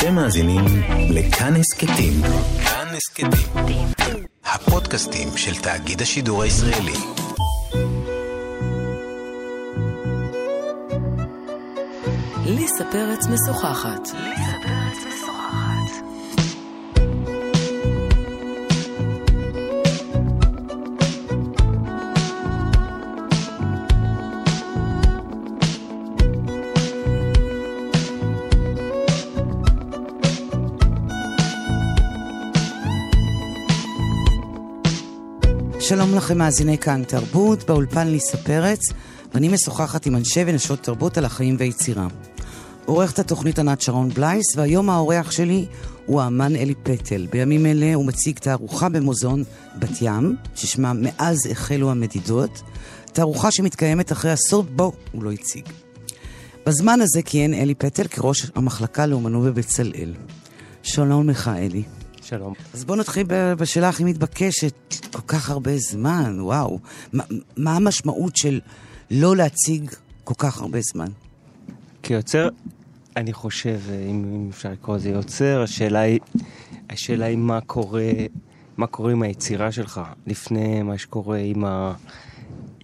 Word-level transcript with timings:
אתם 0.00 0.14
מאזינים 0.14 0.64
לכאן 1.10 1.56
הסכתים. 1.56 2.12
כאן 2.64 2.86
הסכתים. 2.96 3.86
הפודקאסטים 4.44 5.28
של 5.36 5.54
תאגיד 5.62 6.02
השידור 6.02 6.42
הישראלי. 6.42 6.92
ליסה 12.44 12.84
פרץ 12.92 13.26
משוחחת. 13.26 14.08
שלום 35.90 36.14
לכם 36.14 36.38
מאזיני 36.38 36.78
כאן 36.78 37.04
תרבות, 37.04 37.64
באולפן 37.66 38.08
ליסה 38.08 38.36
פרץ, 38.36 38.80
ואני 39.34 39.48
משוחחת 39.48 40.06
עם 40.06 40.16
אנשי 40.16 40.40
ונשות 40.46 40.82
תרבות 40.82 41.18
על 41.18 41.24
החיים 41.24 41.56
ויצירה. 41.58 42.06
עורכת 42.84 43.18
התוכנית 43.18 43.58
ענת 43.58 43.80
שרון 43.80 44.08
בלייס, 44.08 44.56
והיום 44.56 44.90
האורח 44.90 45.30
שלי 45.30 45.66
הוא 46.06 46.20
האמן 46.20 46.56
אלי 46.56 46.74
פטל. 46.82 47.26
בימים 47.30 47.66
אלה 47.66 47.94
הוא 47.94 48.06
מציג 48.06 48.38
תערוכה 48.38 48.88
במוזיאון 48.88 49.44
בת 49.78 50.02
ים, 50.02 50.36
ששמה 50.54 50.92
מאז 50.92 51.38
החלו 51.50 51.90
המדידות, 51.90 52.62
תערוכה 53.12 53.50
שמתקיימת 53.50 54.12
אחרי 54.12 54.30
עשור 54.30 54.62
בו 54.62 54.92
הוא 55.12 55.22
לא 55.22 55.32
הציג. 55.32 55.64
בזמן 56.66 57.00
הזה 57.00 57.22
כיהן 57.22 57.54
אלי 57.54 57.74
פטל 57.74 58.08
כראש 58.08 58.50
המחלקה 58.54 59.06
לאומנות 59.06 59.44
בבצלאל. 59.44 60.14
שלום 60.82 61.30
לך, 61.30 61.50
אלי. 61.56 61.82
שלום. 62.30 62.54
אז 62.74 62.84
בוא 62.84 62.96
נתחיל 62.96 63.26
בשאלה 63.58 63.88
הכי 63.88 64.04
מתבקשת, 64.04 64.94
כל 65.12 65.22
כך 65.26 65.50
הרבה 65.50 65.76
זמן, 65.76 66.40
וואו. 66.40 66.78
מה, 67.12 67.24
מה 67.56 67.76
המשמעות 67.76 68.36
של 68.36 68.60
לא 69.10 69.36
להציג 69.36 69.90
כל 70.24 70.34
כך 70.38 70.60
הרבה 70.60 70.78
זמן? 70.92 71.08
כיוצר, 72.02 72.48
אני 73.16 73.32
חושב, 73.32 73.80
אם, 73.90 74.24
אם 74.34 74.48
אפשר 74.50 74.72
לקרוא 74.72 74.96
לזה 74.96 75.10
יוצר, 75.10 75.62
השאלה 75.62 76.00
היא, 76.00 76.20
השאלה 76.90 77.26
היא 77.26 77.38
מה 77.38 77.60
קורה, 77.60 78.12
מה 78.76 78.86
קורה 78.86 79.12
עם 79.12 79.22
היצירה 79.22 79.72
שלך, 79.72 80.00
לפני 80.26 80.82
מה 80.82 80.98
שקורה 80.98 81.38
עם, 81.38 81.64
ה, 81.64 81.94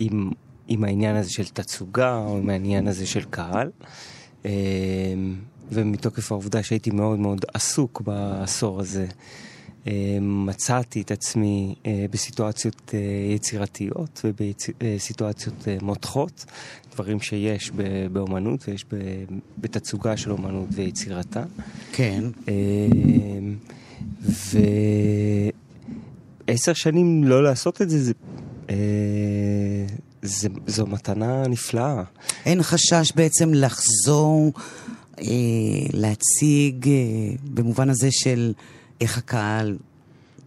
עם, 0.01 0.31
עם 0.69 0.85
העניין 0.85 1.17
הזה 1.17 1.31
של 1.31 1.49
תצוגה, 1.49 2.17
או 2.17 2.39
עם 2.39 2.51
העניין 2.51 2.89
הזה 2.89 3.07
של 3.07 3.25
קהל. 3.31 3.71
ומתוקף 5.73 6.33
העובדה 6.33 6.63
שהייתי 6.63 6.91
מאוד 6.91 7.19
מאוד 7.19 7.45
עסוק 7.55 8.01
בעשור 8.01 8.81
הזה, 8.81 9.07
אה, 9.87 10.19
מצאתי 10.21 11.01
את 11.01 11.11
עצמי 11.11 11.75
אה, 11.87 12.07
בסיטואציות 12.11 12.95
אה, 12.95 12.99
יצירתיות 13.35 14.25
ובסיטואציות 14.25 15.69
מותחות, 15.83 16.45
דברים 16.93 17.21
שיש 17.21 17.71
באומנות 18.13 18.69
ויש 18.69 18.85
בתצוגה 19.59 20.17
של 20.17 20.33
אומנות 20.33 20.69
ויצירתה. 20.73 21.45
כן. 21.93 22.25
ועשר 26.49 26.73
שנים 26.73 27.25
לא 27.25 27.43
לעשות 27.43 27.83
את 27.83 27.91
זה, 27.91 28.05
זה... 28.05 28.13
זה, 30.23 30.49
זו 30.67 30.87
מתנה 30.87 31.49
נפלאה. 31.49 32.03
אין 32.47 32.63
חשש 32.63 33.13
בעצם 33.15 33.55
לחזור 33.55 34.53
להציג 35.93 36.89
אה, 36.89 36.95
במובן 37.45 37.91
הזה 37.91 38.09
של 38.11 38.53
איך 39.01 39.19
הקהל, 39.19 39.77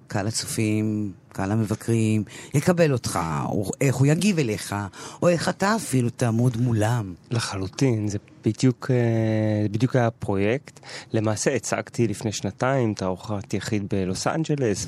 קהל 0.07 0.27
הצופים, 0.27 1.11
קהל 1.29 1.51
המבקרים, 1.51 2.23
יקבל 2.53 2.93
אותך, 2.93 3.19
או 3.45 3.71
איך 3.81 3.95
הוא 3.95 4.07
יגיב 4.07 4.39
אליך, 4.39 4.75
או 5.21 5.27
איך 5.27 5.49
אתה 5.49 5.75
אפילו 5.75 6.09
תעמוד 6.09 6.57
מולם. 6.57 7.13
לחלוטין, 7.31 8.07
זה 8.07 8.17
בדיוק, 8.45 8.91
אה, 8.91 9.67
בדיוק 9.71 9.95
היה 9.95 10.11
פרויקט. 10.11 10.79
למעשה 11.13 11.55
הצגתי 11.55 12.07
לפני 12.07 12.31
שנתיים 12.31 12.93
תערוכת 12.93 13.53
יחיד 13.53 13.83
בלוס 13.89 14.27
אנג'לס, 14.27 14.85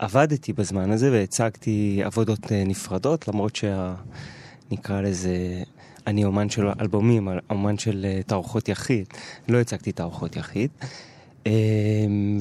ועבדתי 0.00 0.52
בזמן 0.52 0.90
הזה 0.90 1.12
והצגתי 1.12 2.00
עבודות 2.04 2.52
אה, 2.52 2.64
נפרדות, 2.66 3.28
למרות 3.28 3.56
שה... 3.56 3.94
לזה... 4.90 5.62
אני 6.08 6.24
אומן 6.24 6.50
של 6.50 6.68
אלבומים, 6.80 7.28
אומן 7.50 7.78
של 7.78 8.06
אה, 8.08 8.22
תערוכות 8.26 8.68
יחיד. 8.68 9.06
לא 9.48 9.60
הצגתי 9.60 9.92
תערוכות 9.92 10.36
יחיד. 10.36 10.70
אה, 11.46 11.52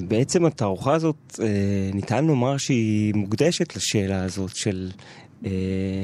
בעצם 0.08 0.46
התערוכה 0.46 0.94
הזאת, 0.94 1.40
אה, 1.40 1.46
ניתן 1.94 2.26
לומר 2.26 2.58
שהיא 2.58 3.14
מוקדשת 3.14 3.76
לשאלה 3.76 4.24
הזאת 4.24 4.56
של, 4.56 4.92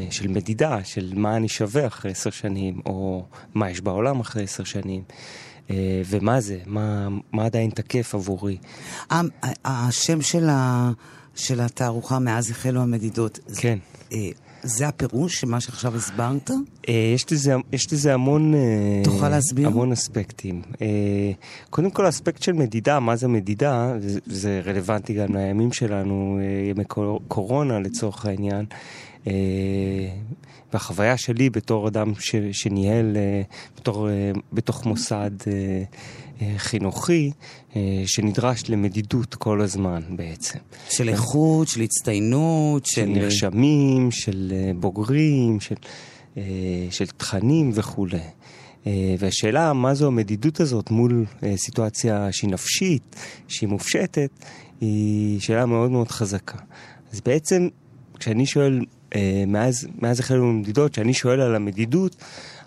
של 0.10 0.28
מדידה, 0.28 0.84
של 0.84 1.14
מה 1.16 1.36
אני 1.36 1.50
שווה 1.50 1.88
אחרי 1.88 2.12
עשר 2.12 2.30
שנים, 2.30 2.82
או 2.86 3.26
מה 3.54 3.70
יש 3.70 3.82
בעולם 3.82 4.20
אחרי 4.20 4.44
עשר 4.44 4.64
שנים. 4.64 5.04
ומה 6.06 6.42
זה, 6.42 6.58
מה, 6.66 7.08
מה 7.32 7.46
עדיין 7.46 7.70
תקף 7.70 8.16
עבורי. 8.16 8.58
השם 9.66 10.22
של, 10.22 10.50
ה, 10.50 10.92
של 11.36 11.62
התערוכה, 11.62 12.20
מאז 12.20 12.52
החלו 12.52 12.82
המדידות, 12.82 13.40
כן. 13.58 13.80
זה 14.64 14.88
הפירוש 14.88 15.36
של 15.36 15.48
מה 15.48 15.60
שעכשיו 15.60 15.96
הסברת? 15.96 16.52
אה, 16.90 17.12
יש 17.16 17.32
לזה, 17.32 17.56
יש 17.72 17.94
לזה 17.94 18.14
המון... 18.14 18.54
אה, 18.54 19.02
תוכל 19.04 19.30
להסביר? 19.30 19.68
המון 19.68 19.92
אספקטים. 19.92 20.62
אה, 20.82 20.88
קודם 21.70 21.92
כל, 21.92 22.06
האספקט 22.06 22.42
של 22.42 22.54
מדידה, 22.54 23.00
מה 23.00 23.16
זה 23.16 23.28
מדידה, 23.28 23.94
זה 24.26 24.62
רלוונטי 24.66 25.14
גם 25.14 25.36
לימים 25.36 25.74
שלנו, 25.74 26.40
ימי 26.70 26.84
קורונה 27.28 27.80
לצורך 27.80 28.26
העניין. 28.26 28.66
והחוויה 30.74 31.18
שלי 31.18 31.50
בתור 31.50 31.88
אדם 31.88 32.14
ש, 32.20 32.36
שניהל, 32.52 33.18
בתור, 33.78 34.08
בתוך 34.54 34.86
מוסד 34.86 35.32
חינוכי, 36.58 37.32
שנדרש 38.06 38.70
למדידות 38.70 39.36
כל 39.36 39.62
הזמן 39.62 40.02
בעצם. 40.10 40.60
של 40.90 41.10
איכות, 41.10 41.68
של 41.68 41.82
הצטיינות, 41.82 42.86
של... 42.86 42.94
של 42.94 43.06
נרשמים, 43.06 44.12
של 44.12 44.54
בוגרים, 44.76 45.60
של... 45.60 45.76
אה, 46.38 46.88
של 46.92 47.06
תכנים 47.06 47.72
וכולי. 47.74 48.20
אה, 48.88 49.16
והשאלה 49.20 49.74
מה 49.74 49.94
זו 49.94 50.08
המדידות 50.08 50.60
הזאת 50.60 50.92
מול 50.92 51.26
אה, 51.44 51.58
סיטואציה 51.58 52.32
שהיא 52.32 52.50
נפשית, 52.50 53.16
שהיא 53.48 53.70
מופשטת, 53.70 54.30
היא 54.82 55.40
שאלה 55.40 55.66
מאוד 55.66 55.92
מאוד 55.92 56.12
חזקה. 56.12 56.58
אז 57.14 57.22
בעצם, 57.22 57.68
כשאני 58.20 58.46
שואל, 58.46 58.86
מאז, 59.48 59.88
מאז 60.02 60.20
החלו 60.20 60.50
המדידות, 60.50 60.92
כשאני 60.92 61.14
שואל 61.14 61.42
על 61.42 61.56
המדידות, 61.56 62.16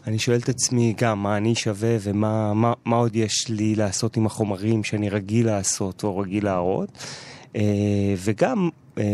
אני 0.07 0.19
שואל 0.19 0.39
את 0.39 0.49
עצמי 0.49 0.95
גם 1.01 1.23
מה 1.23 1.37
אני 1.37 1.55
שווה 1.55 1.97
ומה 2.01 2.55
מה, 2.55 2.73
מה 2.85 2.97
עוד 2.97 3.17
יש 3.17 3.49
לי 3.49 3.75
לעשות 3.75 4.17
עם 4.17 4.27
החומרים 4.27 4.85
שאני 4.85 5.09
רגיל 5.09 5.47
לעשות 5.47 6.05
או 6.05 6.19
רגיל 6.19 6.45
להראות, 6.45 7.05
וגם 8.17 8.69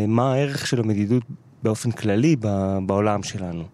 מה 0.09 0.35
הערך 0.35 0.67
של 0.67 0.81
המדידות 0.81 1.23
באופן 1.63 1.91
כללי 1.91 2.37
בעולם 2.87 3.23
שלנו. 3.23 3.65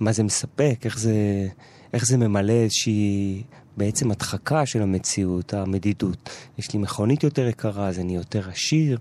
מה 0.00 0.12
זה 0.12 0.22
מספק, 0.22 0.80
איך 0.84 0.98
זה, 0.98 1.46
איך 1.92 2.06
זה 2.06 2.16
ממלא 2.16 2.52
איזושהי 2.52 3.42
בעצם 3.76 4.10
הדחקה 4.10 4.66
של 4.66 4.82
המציאות, 4.82 5.54
המדידות. 5.54 6.30
יש 6.58 6.72
לי 6.72 6.78
מכונית 6.78 7.22
יותר 7.22 7.48
יקרה, 7.48 7.88
אז 7.88 7.98
אני 7.98 8.14
יותר 8.14 8.48
עשיר. 8.48 8.98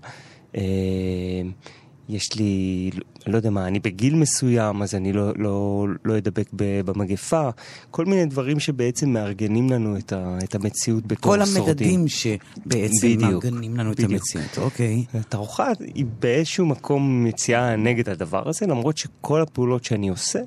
יש 2.09 2.35
לי, 2.35 2.89
לא 3.27 3.37
יודע 3.37 3.49
מה, 3.49 3.67
אני 3.67 3.79
בגיל 3.79 4.15
מסוים, 4.15 4.81
אז 4.81 4.95
אני 4.95 5.13
לא, 5.13 5.31
לא, 5.35 5.85
לא 6.05 6.17
אדבק 6.17 6.49
במגפה. 6.85 7.49
כל 7.91 8.05
מיני 8.05 8.25
דברים 8.25 8.59
שבעצם 8.59 9.09
מארגנים 9.09 9.69
לנו 9.69 9.97
את, 9.97 10.13
ה, 10.13 10.37
את 10.43 10.55
המציאות 10.55 11.07
בתור 11.07 11.35
שורדים. 11.35 11.63
כל 11.63 11.69
המדדים 11.69 12.07
שבעצם 12.07 13.07
בדיוק, 13.07 13.21
מארגנים 13.21 13.77
לנו 13.77 13.91
בדיוק. 13.91 14.11
את 14.11 14.15
המציאות, 14.15 14.57
אוקיי. 14.57 15.05
התערוכה 15.13 15.67
היא 15.93 16.05
באיזשהו 16.19 16.65
מקום 16.65 17.23
מציעה 17.23 17.75
נגד 17.75 18.09
הדבר 18.09 18.49
הזה, 18.49 18.67
למרות 18.67 18.97
שכל 18.97 19.41
הפעולות 19.41 19.83
שאני 19.83 20.09
עושה, 20.09 20.39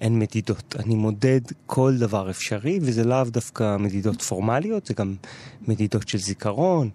אין 0.00 0.18
מדידות. 0.18 0.76
אני 0.78 0.94
מודד 0.94 1.40
כל 1.66 1.96
דבר 1.98 2.30
אפשרי, 2.30 2.78
וזה 2.82 3.04
לאו 3.04 3.24
דווקא 3.24 3.76
מדידות 3.76 4.22
פורמליות, 4.22 4.86
זה 4.86 4.94
גם 4.94 5.14
מדידות 5.68 6.08
של 6.08 6.18
זיכרון, 6.18 6.90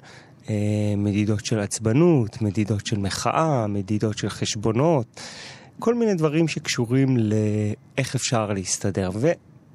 מדידות 0.97 1.45
של 1.45 1.59
עצבנות, 1.59 2.41
מדידות 2.41 2.85
של 2.85 2.97
מחאה, 2.97 3.67
מדידות 3.67 4.17
של 4.17 4.29
חשבונות, 4.29 5.21
כל 5.79 5.95
מיני 5.95 6.13
דברים 6.13 6.47
שקשורים 6.47 7.17
לאיך 7.17 8.15
אפשר 8.15 8.53
להסתדר. 8.53 9.09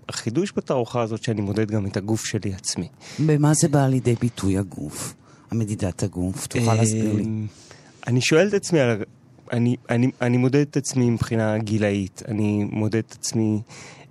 והחידוש 0.08 0.52
בתערוכה 0.56 1.02
הזאת 1.02 1.22
שאני 1.22 1.40
מודד 1.40 1.70
גם 1.70 1.86
את 1.86 1.96
הגוף 1.96 2.24
שלי 2.24 2.54
עצמי. 2.54 2.88
במה 3.26 3.54
זה 3.54 3.68
בא 3.68 3.86
לידי 3.86 4.14
ביטוי 4.14 4.58
הגוף? 4.58 5.14
המדידת 5.50 6.02
הגוף? 6.02 6.46
תוכל 6.46 6.74
להסביר 6.74 7.12
לי. 7.12 7.22
אה, 7.22 7.28
אני 8.06 8.20
שואל 8.20 8.48
את 8.48 8.54
עצמי 8.54 8.80
על 8.80 9.02
אני, 9.52 9.76
אני, 9.90 10.10
אני 10.20 10.36
מודד 10.36 10.60
את 10.60 10.76
עצמי 10.76 11.10
מבחינה 11.10 11.58
גילאית, 11.58 12.22
אני 12.28 12.64
מודד 12.70 13.02
את 13.08 13.12
עצמי 13.12 13.60
אה, 13.66 14.01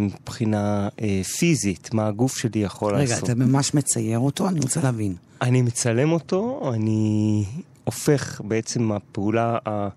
מבחינה 0.00 0.88
אה, 1.00 1.20
פיזית, 1.38 1.94
מה 1.94 2.06
הגוף 2.06 2.36
שלי 2.38 2.60
יכול 2.60 2.94
רגע, 2.94 3.10
לעשות. 3.10 3.24
אתה 3.30 3.34
ממש 3.34 3.74
מצייר 3.74 4.18
אותו? 4.18 4.48
אני 4.48 4.60
רוצה 4.60 4.80
להבין. 4.82 5.14
אני 5.42 5.62
מצלם 5.62 6.12
אותו, 6.12 6.70
אני 6.74 7.44
הופך 7.84 8.40
בעצם 8.44 8.92
הפעולה 8.92 9.58
ה- 9.68 9.88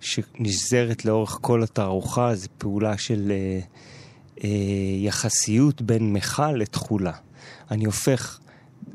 שנשזרת 0.00 1.04
לאורך 1.04 1.38
כל 1.40 1.62
התערוכה, 1.62 2.34
זו 2.34 2.48
פעולה 2.58 2.98
של 2.98 3.32
אה, 3.32 3.60
אה, 4.44 4.48
יחסיות 5.00 5.82
בין 5.82 6.12
מכל 6.12 6.52
לתכולה. 6.52 7.12
אני 7.70 7.84
הופך 7.84 8.38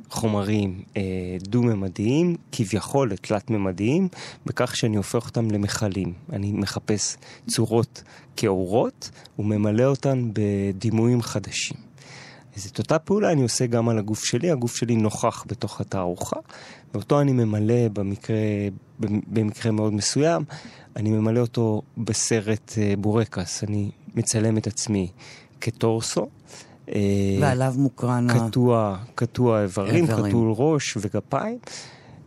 חומרים 0.09 0.81
אה, 0.97 1.01
דו-ממדיים, 1.41 2.35
כביכול 2.51 3.11
לתלת-ממדיים, 3.11 4.07
בכך 4.45 4.75
שאני 4.75 4.97
הופך 4.97 5.25
אותם 5.25 5.51
למכלים. 5.51 6.13
אני 6.33 6.51
מחפש 6.51 7.17
צורות 7.47 8.03
כאורות 8.37 9.09
וממלא 9.39 9.83
אותן 9.83 10.29
בדימויים 10.33 11.21
חדשים. 11.21 11.77
אז 12.57 12.65
את 12.65 12.79
אותה 12.79 12.99
פעולה 12.99 13.31
אני 13.31 13.41
עושה 13.41 13.65
גם 13.65 13.89
על 13.89 13.97
הגוף 13.97 14.23
שלי, 14.23 14.51
הגוף 14.51 14.75
שלי 14.75 14.95
נוכח 14.95 15.45
בתוך 15.47 15.81
התערוכה, 15.81 16.39
ואותו 16.93 17.21
אני 17.21 17.31
ממלא 17.31 17.87
במקרה, 17.93 18.37
במקרה 18.99 19.71
מאוד 19.71 19.93
מסוים, 19.93 20.43
אני 20.95 21.09
ממלא 21.09 21.39
אותו 21.39 21.81
בסרט 21.97 22.73
אה, 22.77 22.93
בורקס, 22.97 23.63
אני 23.63 23.91
מצלם 24.15 24.57
את 24.57 24.67
עצמי 24.67 25.07
כטורסו. 25.61 26.27
אה, 26.95 27.01
ועליו 27.41 27.73
מוקרן 27.77 28.29
ה... 28.29 28.49
קטוע, 28.49 28.97
קטוע 29.15 29.63
איברים, 29.63 30.03
איברים. 30.03 30.53
ראש 30.57 30.97
וגפיים, 30.97 31.57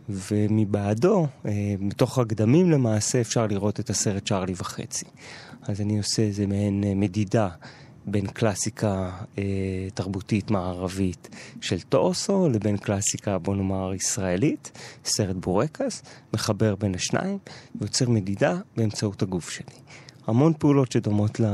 ומבעדו, 0.09 1.27
אה, 1.45 1.51
בתוך 1.87 2.17
הגדמים 2.19 2.71
למעשה, 2.71 3.21
אפשר 3.21 3.47
לראות 3.47 3.79
את 3.79 3.89
הסרט 3.89 4.25
צ'ארלי 4.25 4.53
וחצי. 4.57 5.05
אז 5.61 5.81
אני 5.81 5.97
עושה 5.97 6.21
איזה 6.21 6.47
מעין 6.47 6.83
אה, 6.83 6.95
מדידה 6.95 7.49
בין 8.05 8.27
קלאסיקה 8.27 9.11
אה, 9.37 9.43
תרבותית 9.93 10.51
מערבית 10.51 11.29
של 11.61 11.81
טורסו 11.81 12.49
לבין 12.49 12.77
קלאסיקה, 12.77 13.37
בוא 13.37 13.55
נאמר, 13.55 13.93
ישראלית, 13.93 14.71
סרט 15.05 15.35
בורקס, 15.35 16.03
מחבר 16.33 16.75
בין 16.75 16.95
השניים, 16.95 17.37
ויוצר 17.75 18.09
מדידה 18.09 18.57
באמצעות 18.77 19.21
הגוף 19.21 19.49
שלי. 19.49 19.75
המון 20.27 20.53
פעולות 20.59 20.91
שדומות 20.91 21.39
ל- 21.39 21.45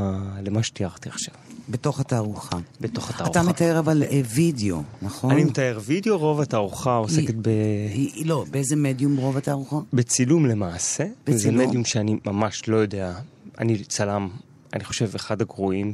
למה 0.43 0.63
שתיארתי 0.63 1.09
עכשיו, 1.09 1.33
בתוך 1.69 1.99
התערוכה. 1.99 2.57
בתוך 2.81 3.09
התערוכה. 3.09 3.39
אתה 3.41 3.49
מתאר 3.49 3.79
אבל 3.79 4.03
אה, 4.03 4.21
וידאו, 4.35 4.81
נכון? 5.01 5.31
אני 5.31 5.43
מתאר 5.43 5.79
וידאו, 5.85 6.17
רוב 6.17 6.41
התערוכה 6.41 6.95
עוסקת 6.95 7.33
ב... 7.41 7.47
היא- 7.93 8.25
לא, 8.25 8.45
באיזה 8.51 8.75
מדיום 8.75 9.17
רוב 9.17 9.37
התערוכה? 9.37 9.75
בצילום 9.93 10.45
למעשה. 10.45 11.03
זה 11.27 11.33
בצילום? 11.33 11.67
מדיום 11.67 11.85
שאני 11.85 12.17
ממש 12.25 12.67
לא 12.67 12.77
יודע. 12.77 13.13
אני 13.59 13.83
צלם, 13.83 14.29
אני 14.73 14.83
חושב, 14.83 15.09
אחד 15.15 15.41
הגרועים 15.41 15.93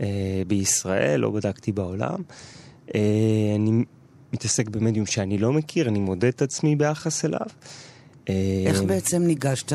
אה, 0.00 0.06
בישראל, 0.46 1.20
לא 1.20 1.30
בדקתי 1.30 1.72
בעולם. 1.72 2.22
אה, 2.94 3.00
אני 3.56 3.84
מתעסק 4.32 4.68
במדיום 4.68 5.06
שאני 5.06 5.38
לא 5.38 5.52
מכיר, 5.52 5.88
אני 5.88 5.98
מודד 5.98 6.24
את 6.28 6.42
עצמי 6.42 6.76
ביחס 6.76 7.24
אליו. 7.24 7.46
אה, 8.28 8.34
איך 8.66 8.82
בעצם 8.82 9.22
ניגשת 9.22 9.72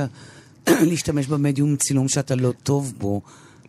להשתמש 0.89 1.27
במדיום 1.27 1.75
צילום 1.75 2.07
שאתה 2.07 2.35
לא 2.35 2.51
טוב 2.63 2.93
בו 2.97 3.21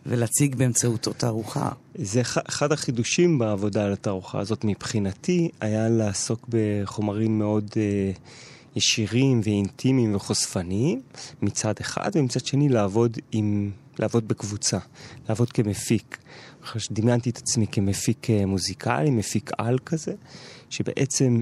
ולהציג 0.05 0.55
באמצעותו 0.55 1.13
תערוכה? 1.13 1.69
זה 1.95 2.21
אחד- 2.21 2.71
החידושים 2.71 3.39
בעבודה 3.39 3.85
על 3.85 3.93
התערוכה 3.93 4.39
הזאת 4.39 4.63
מבחינתי, 4.63 5.49
היה 5.61 5.89
לעסוק 5.89 6.45
בחומרים 6.49 7.39
מאוד 7.39 7.69
אה, 7.77 8.11
ישירים 8.75 9.41
ואינטימיים 9.43 10.15
וחושפניים 10.15 11.01
מצד 11.41 11.73
אחד, 11.81 12.11
ומצד 12.15 12.45
שני 12.45 12.69
לעבוד 12.69 13.17
עם, 13.31 13.71
לעבוד 13.99 14.27
בקבוצה, 14.27 14.77
לעבוד 15.29 15.51
כמפיק. 15.51 16.17
אחרי 16.63 16.81
שדמיינתי 16.81 17.29
את 17.29 17.37
עצמי 17.37 17.65
כמפיק 17.71 18.29
אה, 18.29 18.45
מוזיקלי, 18.45 19.09
מפיק 19.09 19.51
על 19.57 19.79
כזה, 19.85 20.13
שבעצם 20.69 21.41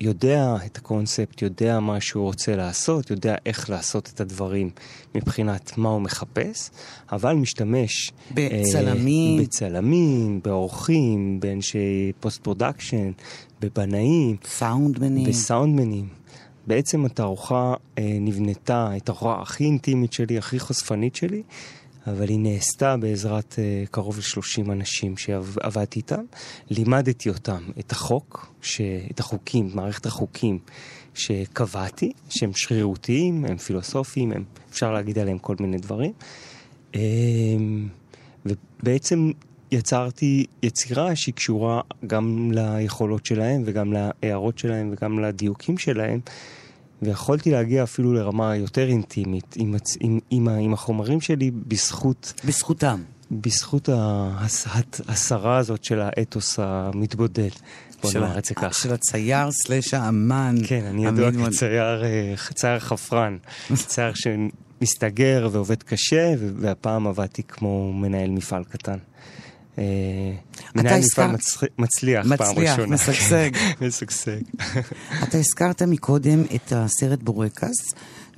יודע 0.00 0.56
את 0.66 0.76
הקונספט, 0.76 1.42
יודע 1.42 1.80
מה 1.80 2.00
שהוא 2.00 2.24
רוצה 2.24 2.56
לעשות, 2.56 3.10
יודע 3.10 3.34
איך 3.46 3.70
לעשות 3.70 4.10
את 4.14 4.20
הדברים 4.20 4.70
מבחינת 5.14 5.78
מה 5.78 5.88
הוא 5.88 6.00
מחפש, 6.00 6.70
אבל 7.12 7.32
משתמש... 7.32 8.12
בצלמים. 8.34 9.38
אה, 9.38 9.44
בצלמים, 9.44 10.40
באורחים, 10.44 11.40
באנשי 11.40 12.12
post 12.20 12.42
production, 12.42 13.10
בבנאים, 13.60 14.36
סאונדמנים. 14.44 15.28
בסאונדמנים. 15.28 16.08
בעצם 16.66 17.04
התערוכה 17.04 17.74
אה, 17.98 18.16
נבנתה, 18.20 18.90
התערוכה 18.96 19.42
הכי 19.42 19.64
אינטימית 19.64 20.12
שלי, 20.12 20.38
הכי 20.38 20.58
חושפנית 20.58 21.16
שלי, 21.16 21.42
אבל 22.10 22.28
היא 22.28 22.38
נעשתה 22.38 22.96
בעזרת 22.96 23.54
אה, 23.58 23.84
קרוב 23.90 24.18
ל-30 24.18 24.72
אנשים 24.72 25.16
שעבדתי 25.16 25.98
איתם. 25.98 26.24
לימדתי 26.70 27.28
אותם 27.28 27.62
את 27.78 27.92
החוק, 27.92 28.52
ש... 28.62 28.80
את 29.10 29.20
החוקים, 29.20 29.70
מערכת 29.74 30.06
החוקים 30.06 30.58
שקבעתי, 31.14 32.12
שהם 32.28 32.50
שרירותיים, 32.54 33.44
הם 33.44 33.56
פילוסופיים, 33.56 34.32
הם, 34.32 34.44
אפשר 34.70 34.92
להגיד 34.92 35.18
עליהם 35.18 35.38
כל 35.38 35.54
מיני 35.60 35.78
דברים. 35.78 36.12
אה, 36.94 37.00
ובעצם 38.46 39.30
יצרתי 39.72 40.46
יצירה 40.62 41.16
שהיא 41.16 41.34
קשורה 41.34 41.80
גם 42.06 42.50
ליכולות 42.54 43.26
שלהם 43.26 43.62
וגם 43.64 43.92
להערות 43.92 44.58
שלהם 44.58 44.92
וגם 44.92 45.18
לדיוקים 45.18 45.78
שלהם. 45.78 46.20
ויכולתי 47.02 47.50
להגיע 47.50 47.82
אפילו 47.82 48.12
לרמה 48.12 48.56
יותר 48.56 48.88
אינטימית 48.88 49.54
עם, 49.56 49.74
הצ- 49.74 49.96
עם, 50.00 50.18
עם, 50.30 50.48
עם 50.48 50.72
החומרים 50.72 51.20
שלי 51.20 51.50
בזכות, 51.50 52.32
בזכותם. 52.44 53.02
בזכות 53.30 53.88
ההס- 53.88 54.66
הת- 54.70 55.00
הסרה 55.08 55.56
הזאת 55.58 55.84
של 55.84 56.00
האתוס 56.00 56.58
המתבודד. 56.58 57.48
בוא 58.02 58.10
של 58.10 58.20
נאמר 58.20 58.38
את 58.38 58.44
זה 58.44 58.54
ככה. 58.54 58.72
של 58.82 58.92
הצייר 58.94 59.50
סלאש 59.50 59.94
האמן. 59.94 60.54
כן, 60.66 60.84
אני 60.84 61.06
ידוע 61.06 61.30
כצייר 61.50 62.04
אה, 62.04 62.34
צייר 62.54 62.78
חפרן. 62.78 63.36
צייר 63.86 64.12
שמסתגר 64.14 65.48
ועובד 65.52 65.82
קשה, 65.82 66.34
והפעם 66.56 67.06
עבדתי 67.06 67.42
כמו 67.42 67.92
מנהל 67.92 68.30
מפעל 68.30 68.64
קטן. 68.64 68.98
אה, 69.78 69.82
מנהל 70.74 70.86
מפעל 70.86 70.98
הזכרת- 71.02 71.30
מצח- 71.30 71.62
מצליח 71.78 72.26
פעם 72.36 72.50
מצליח, 72.50 72.78
ראשונה. 72.78 72.94
משגשג. 72.94 73.50
משגשג. 73.86 74.40
אתה 75.22 75.38
הזכרת 75.38 75.82
מקודם 75.82 76.42
את 76.54 76.72
הסרט 76.76 77.22
בורקס, 77.22 77.74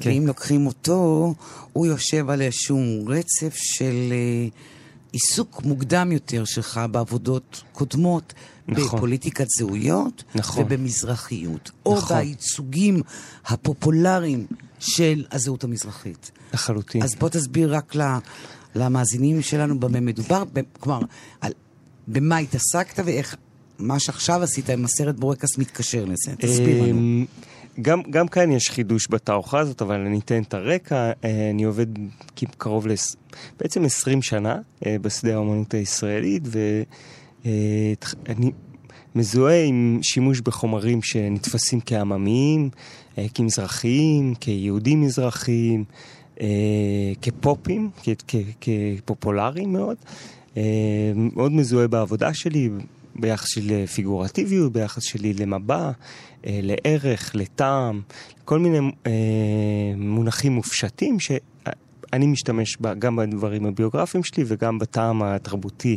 כן. 0.00 0.10
ואם 0.10 0.26
לוקחים 0.26 0.66
אותו, 0.66 1.34
הוא 1.72 1.86
יושב 1.86 2.30
על 2.30 2.42
איזשהו 2.42 2.78
רצף 3.06 3.54
של 3.56 4.12
אה, 4.12 4.48
עיסוק 5.12 5.62
מוקדם 5.64 6.12
יותר 6.12 6.44
שלך 6.44 6.80
בעבודות 6.90 7.62
קודמות, 7.72 8.34
נכון. 8.68 8.84
בפוליטיקת 8.98 9.46
זהויות 9.58 10.24
נכון. 10.34 10.64
ובמזרחיות, 10.64 11.70
או 11.86 11.96
נכון. 11.96 12.16
בייצוגים 12.16 13.02
הפופולריים 13.46 14.46
של 14.78 15.24
הזהות 15.32 15.64
המזרחית. 15.64 16.30
לחלוטין. 16.54 17.02
אז 17.02 17.14
בוא 17.14 17.28
תסביר 17.28 17.74
רק 17.74 17.94
ל- 17.96 18.18
למאזינים 18.74 19.42
שלנו 19.42 19.80
במה 19.80 20.00
מדובר, 20.00 20.42
כלומר, 20.80 21.00
על, 21.40 21.52
במה 22.08 22.38
התעסקת 22.38 23.02
ואיך 23.04 23.36
מה 23.78 23.98
שעכשיו 23.98 24.42
עשית 24.42 24.70
עם 24.70 24.84
הסרט 24.84 25.14
בורקס 25.14 25.58
מתקשר 25.58 26.04
לזה. 26.04 26.36
תסביר 26.38 26.82
לנו. 26.82 26.90
אמ, 26.90 27.24
גם, 27.82 28.02
גם 28.10 28.28
כאן 28.28 28.52
יש 28.52 28.70
חידוש 28.70 29.06
בתערוכה 29.10 29.58
הזאת, 29.58 29.82
אבל 29.82 30.00
אני 30.00 30.18
אתן 30.18 30.42
את 30.42 30.54
הרקע. 30.54 31.12
אה, 31.24 31.50
אני 31.50 31.64
עובד 31.64 31.86
קרוב 32.58 32.86
ל... 32.86 32.92
בעצם 33.60 33.84
20 33.84 34.22
שנה 34.22 34.58
אה, 34.86 34.96
בשדה 35.02 35.36
האמנות 35.36 35.74
הישראלית, 35.74 36.42
ואני 37.44 38.52
מזוהה 39.14 39.64
עם 39.64 39.98
שימוש 40.02 40.40
בחומרים 40.40 41.02
שנתפסים 41.02 41.80
כעממיים, 41.86 42.70
אה, 43.18 43.26
כמזרחיים, 43.34 44.34
כיהודים 44.34 45.00
מזרחיים, 45.00 45.84
אה, 45.88 45.94
כפופים, 47.22 47.90
כ- 48.02 48.08
כ- 48.28 48.66
כפופולריים 49.04 49.72
מאוד. 49.72 49.96
אה, 50.56 50.62
מאוד 51.14 51.52
מזוהה 51.52 51.88
בעבודה 51.88 52.34
שלי, 52.34 52.70
ביחס 53.16 53.48
של 53.48 53.70
אה, 53.70 53.86
פיגורטיביות, 53.86 54.72
ביחס 54.72 55.02
שלי 55.02 55.34
למבע, 55.34 55.90
אה, 56.46 56.60
לערך, 56.62 57.30
לטעם, 57.34 58.00
כל 58.44 58.58
מיני 58.58 58.78
אה, 59.06 59.12
מונחים 59.96 60.52
מופשטים 60.52 61.16
שאני 62.12 62.26
משתמש 62.26 62.76
בה, 62.80 62.94
גם 62.94 63.16
בדברים 63.16 63.66
הביוגרפיים 63.66 64.24
שלי 64.24 64.44
וגם 64.46 64.78
בטעם 64.78 65.22
התרבותי 65.22 65.96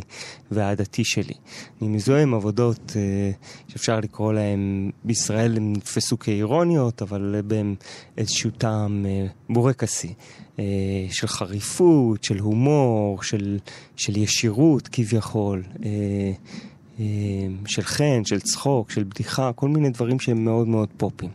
והעדתי 0.50 1.04
שלי. 1.04 1.34
אני 1.82 1.88
מזוהה 1.88 2.22
עם 2.22 2.34
עבודות 2.34 2.92
אה, 2.96 3.30
שאפשר 3.68 4.00
לקרוא 4.00 4.32
להן, 4.32 4.90
בישראל 5.04 5.56
הן 5.56 5.72
נתפסו 5.72 6.18
כאירוניות, 6.18 7.02
אבל 7.02 7.40
בהם 7.46 7.74
איזשהו 8.18 8.50
טעם 8.50 9.06
אה, 9.06 9.26
בורקסי. 9.48 10.14
אה, 10.58 10.64
של 11.10 11.26
חריפות, 11.26 12.24
של 12.24 12.38
הומור, 12.38 13.22
של, 13.22 13.58
של 13.96 14.16
ישירות 14.16 14.88
כביכול. 14.92 15.62
של 17.66 17.82
חן, 17.82 18.24
של 18.24 18.40
צחוק, 18.40 18.90
של 18.90 19.04
בדיחה, 19.04 19.52
כל 19.52 19.68
מיני 19.68 19.90
דברים 19.90 20.20
שהם 20.20 20.44
מאוד 20.44 20.68
מאוד 20.68 20.88
פופים. 20.96 21.30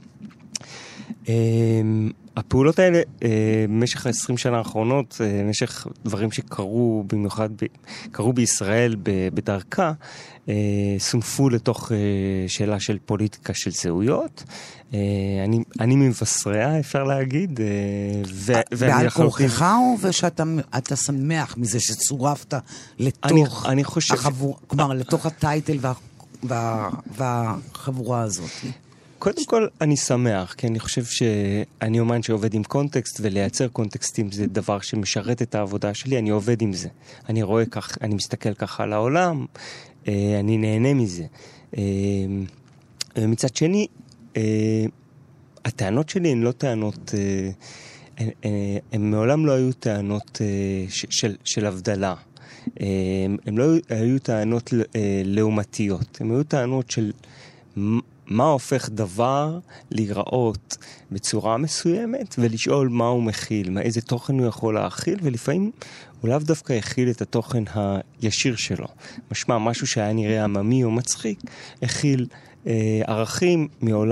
אה, 2.37 2.39
הפעולות 2.39 2.79
האלה, 2.79 3.01
אה, 3.23 3.29
במשך 3.69 4.05
ה-20 4.05 4.37
שנה 4.37 4.57
האחרונות, 4.57 5.17
אה, 5.21 5.41
במשך 5.43 5.87
דברים 6.05 6.31
שקרו 6.31 7.03
במיוחד, 7.07 7.49
ב, 7.51 7.65
קרו 8.11 8.33
בישראל 8.33 8.95
בדרכה, 9.33 9.91
אה, 10.49 10.53
סונפו 10.99 11.49
לתוך 11.49 11.91
שאלה 12.47 12.79
של 12.79 12.97
פוליטיקה 13.05 13.53
של 13.53 13.71
זהויות. 13.71 14.43
אני, 15.43 15.59
אני 15.79 15.95
ממבשריה, 15.95 16.79
אפשר 16.79 17.03
להגיד. 17.03 17.59
ו, 18.33 18.53
בעל 18.79 19.09
כורכך 19.09 19.61
או 19.61 19.95
ושאתה 20.01 20.95
שמח 20.95 21.57
מזה 21.57 21.79
שצורפת 21.79 22.53
לתוך 22.99 23.65
אני, 23.65 23.73
אני 23.73 23.83
חושב... 23.83 24.13
החבור, 24.13 24.59
כלומר, 24.67 24.93
לתוך 24.93 25.25
הטייטל 25.25 25.77
וה, 25.81 25.93
וה, 26.43 26.89
והחבורה 27.17 28.21
הזאת? 28.21 28.49
קודם 29.19 29.45
כל, 29.45 29.67
אני 29.81 29.97
שמח, 29.97 30.53
כי 30.53 30.67
אני 30.67 30.79
חושב 30.79 31.03
שאני 31.05 31.99
אומן 31.99 32.23
שעובד 32.23 32.53
עם 32.53 32.63
קונטקסט, 32.63 33.19
ולייצר 33.21 33.67
קונטקסטים 33.67 34.31
זה 34.31 34.47
דבר 34.47 34.79
שמשרת 34.79 35.41
את 35.41 35.55
העבודה 35.55 35.93
שלי, 35.93 36.17
אני 36.19 36.29
עובד 36.29 36.61
עם 36.61 36.73
זה. 36.73 36.89
אני 37.29 37.43
רואה 37.43 37.65
כך, 37.65 37.97
אני 38.01 38.15
מסתכל 38.15 38.53
ככה 38.53 38.83
על 38.83 38.93
העולם, 38.93 39.45
אה, 40.07 40.39
אני 40.39 40.57
נהנה 40.57 40.93
מזה. 40.93 41.23
אה, 41.77 41.83
ומצד 43.15 43.55
שני, 43.55 43.87
אה, 44.37 44.85
הטענות 45.65 46.09
שלי 46.09 46.31
הן 46.31 46.41
לא 46.41 46.51
טענות, 46.51 47.13
הן 48.91 49.11
מעולם 49.11 49.45
לא 49.45 49.51
היו 49.51 49.73
טענות 49.73 50.41
של, 50.89 51.35
של 51.43 51.65
הבדלה. 51.65 52.15
הן 53.45 53.57
לא 53.57 53.65
היו 53.89 54.19
טענות 54.19 54.73
לעומתיות, 55.25 56.21
הן 56.21 56.31
היו 56.31 56.43
טענות 56.43 56.91
של 56.91 57.11
מה 58.29 58.43
הופך 58.43 58.89
דבר 58.89 59.59
להיראות 59.91 60.77
בצורה 61.11 61.57
מסוימת 61.57 62.35
ולשאול 62.37 62.89
מה 62.89 63.07
הוא 63.07 63.23
מכיל, 63.23 63.69
מה, 63.69 63.81
איזה 63.81 64.01
תוכן 64.01 64.39
הוא 64.39 64.47
יכול 64.47 64.73
להכיל, 64.73 65.19
ולפעמים 65.21 65.71
הוא 66.21 66.29
לאו 66.29 66.39
דווקא 66.39 66.73
יכיל 66.73 67.09
את 67.09 67.21
התוכן 67.21 67.63
הישיר 68.21 68.55
שלו. 68.55 68.87
משמע, 69.31 69.57
משהו 69.57 69.87
שהיה 69.87 70.13
נראה 70.13 70.43
עממי 70.43 70.83
או 70.83 70.91
מצחיק, 70.91 71.39
הכיל 71.81 72.27
אה, 72.67 73.01
ערכים 73.07 73.67
מעול, 73.81 74.11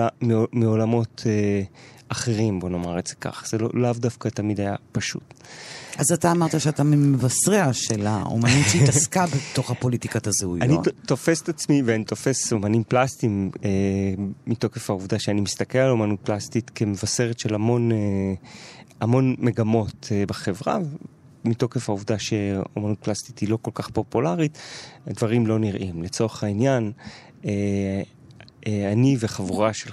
מעולמות 0.52 1.24
אה, 1.26 1.62
אחרים, 2.10 2.60
בוא 2.60 2.70
נאמר 2.70 3.00
את 3.00 3.08
זה 3.08 3.16
כך. 3.16 3.48
זה 3.48 3.58
לא, 3.58 3.70
לאו 3.74 3.94
דווקא 3.94 4.30
תמיד 4.30 4.60
היה 4.60 4.76
פשוט. 4.92 5.34
אז 5.98 6.12
אתה 6.12 6.32
אמרת 6.32 6.62
שאתה 6.62 6.84
ממבשריה 6.84 7.74
של 7.74 8.08
האומנות 8.08 8.66
שהתעסקה 8.72 9.26
בתוך 9.52 9.72
הפוליטיקת 9.72 10.28
הזהויות. 10.28 10.64
אני 10.64 10.78
תופס 11.06 11.42
את 11.42 11.50
עצמי 11.50 11.82
ואני 11.86 12.04
תופס 12.04 12.54
אומנים 12.54 12.84
פלסטיים 12.84 13.52
אה, 13.66 13.70
מתוקף 14.48 14.90
העובדה 14.90 15.20
שאני 15.20 15.42
מסתכל 15.42 15.78
על 15.78 15.90
אומנות 15.90 16.20
פלסטית 16.24 16.72
כמבשרת 16.76 17.40
של 17.40 17.56
המון, 17.56 17.92
אה, 17.92 17.98
המון 19.02 19.36
מגמות 19.40 20.08
אה, 20.12 20.24
בחברה. 20.28 20.80
מתוקף 21.46 21.90
העובדה 21.90 22.20
שאומנות 22.20 22.98
פלסטית 23.00 23.40
היא 23.40 23.50
לא 23.50 23.58
כל 23.62 23.72
כך 23.74 23.90
פופולרית, 23.90 24.58
הדברים 25.08 25.48
לא 25.48 25.60
נראים. 25.60 26.04
לצורך 26.04 26.44
העניין, 26.44 26.92
אה, 27.46 27.52
אה, 28.68 28.92
אני 28.92 29.18
וחבורה 29.20 29.74
של, 29.74 29.92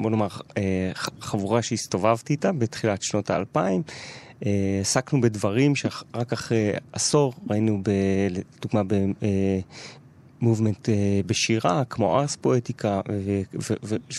בוא 0.00 0.10
נאמר, 0.10 0.28
אה, 0.56 0.90
חבורה 1.20 1.62
שהסתובבתי 1.62 2.32
איתה 2.32 2.52
בתחילת 2.52 3.02
שנות 3.02 3.30
האלפיים, 3.30 3.82
עסקנו 4.80 5.20
בדברים 5.20 5.76
שרק 5.76 6.32
אחרי 6.32 6.70
עשור 6.92 7.34
ראינו, 7.50 7.80
ב, 7.82 7.90
לדוגמה, 8.30 8.82
במובמנט 10.40 10.88
אה, 10.88 11.20
בשירה, 11.26 11.82
כמו 11.84 12.18
ארס 12.20 12.36
פואטיקה, 12.36 13.00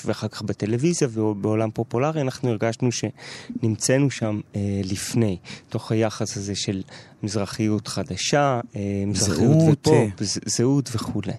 ואחר 0.05 0.27
כך 0.27 0.41
בטלוויזיה 0.41 1.07
ובעולם 1.11 1.71
פופולרי, 1.71 2.21
אנחנו 2.21 2.49
הרגשנו 2.49 2.89
שנמצאנו 2.91 4.11
שם 4.11 4.39
אה, 4.55 4.81
לפני, 4.83 5.37
תוך 5.69 5.91
היחס 5.91 6.37
הזה 6.37 6.55
של 6.55 6.81
מזרחיות 7.23 7.87
חדשה, 7.87 8.59
מזרחיות 9.07 9.57
זהות, 9.59 9.87
ופופ, 9.87 10.21
זהות 10.45 10.89
וכולי. 10.93 11.33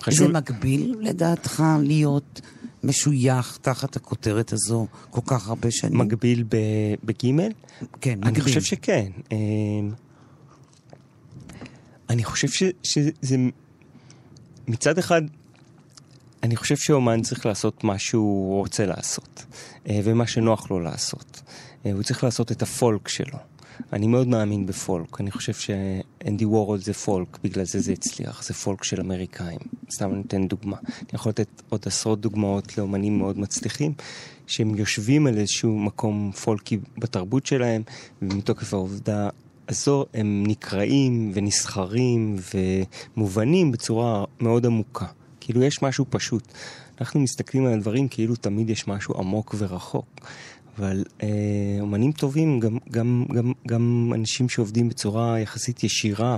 חשוב... 0.00 0.26
זה 0.26 0.28
מקביל 0.28 0.96
לדעתך 1.00 1.62
להיות 1.82 2.40
משוייך 2.86 3.58
תחת 3.62 3.96
הכותרת 3.96 4.52
הזו 4.52 4.86
כל 5.10 5.20
כך 5.26 5.48
הרבה 5.48 5.70
שנים? 5.70 5.98
מגביל 5.98 6.44
בגימל? 7.04 7.52
כן, 8.00 8.10
מגביל. 8.10 8.28
אני 8.28 8.40
חושב 8.40 8.62
שכן. 8.62 9.10
אמ, 9.32 9.90
אני 12.10 12.24
חושב 12.24 12.48
ש, 12.48 12.62
שזה... 12.82 13.36
מצד 14.68 14.98
אחד, 14.98 15.22
אני 16.42 16.56
חושב 16.56 16.76
שאומן 16.76 17.22
צריך 17.22 17.46
לעשות 17.46 17.84
מה 17.84 17.98
שהוא 17.98 18.58
רוצה 18.58 18.86
לעשות, 18.86 19.44
אה, 19.88 20.00
ומה 20.04 20.26
שנוח 20.26 20.70
לו 20.70 20.80
לעשות. 20.80 21.42
אה, 21.86 21.92
הוא 21.92 22.02
צריך 22.02 22.24
לעשות 22.24 22.52
את 22.52 22.62
הפולק 22.62 23.08
שלו. 23.08 23.38
אני 23.92 24.06
מאוד 24.06 24.28
מאמין 24.28 24.66
בפולק. 24.66 25.20
אני 25.20 25.30
חושב 25.30 25.52
שאנדי 25.52 26.44
וורול 26.44 26.78
זה 26.78 26.94
פולק, 26.94 27.38
בגלל 27.44 27.64
זה 27.64 27.80
זה 27.80 27.92
הצליח. 27.92 28.42
זה 28.42 28.54
פולק 28.54 28.84
של 28.84 29.00
אמריקאים. 29.00 29.58
סתם 29.90 30.14
אני 30.14 30.22
אתן 30.26 30.48
דוגמה. 30.48 30.76
אני 30.86 31.08
יכול 31.12 31.30
לתת 31.30 31.62
עוד 31.68 31.82
עשרות 31.86 32.20
דוגמאות 32.20 32.78
לאומנים 32.78 33.18
מאוד 33.18 33.38
מצליחים, 33.38 33.92
שהם 34.46 34.74
יושבים 34.74 35.26
על 35.26 35.38
איזשהו 35.38 35.78
מקום 35.78 36.32
פולקי 36.32 36.78
בתרבות 36.98 37.46
שלהם, 37.46 37.82
ומתוקף 38.22 38.74
העובדה 38.74 39.28
הזו 39.68 40.04
הם 40.14 40.44
נקראים 40.46 41.32
ונסחרים 41.34 42.36
ומובנים 43.16 43.72
בצורה 43.72 44.24
מאוד 44.40 44.66
עמוקה. 44.66 45.06
כאילו 45.40 45.62
יש 45.62 45.82
משהו 45.82 46.04
פשוט. 46.10 46.52
אנחנו 47.00 47.20
מסתכלים 47.20 47.66
על 47.66 47.72
הדברים 47.72 48.08
כאילו 48.08 48.36
תמיד 48.36 48.70
יש 48.70 48.88
משהו 48.88 49.18
עמוק 49.18 49.54
ורחוק. 49.58 50.06
אבל 50.78 51.04
אה, 51.22 51.28
אומנים 51.80 52.12
טובים, 52.12 52.60
גם, 52.60 52.78
גם, 52.90 53.24
גם, 53.32 53.52
גם 53.68 54.12
אנשים 54.14 54.48
שעובדים 54.48 54.88
בצורה 54.88 55.40
יחסית 55.40 55.84
ישירה 55.84 56.36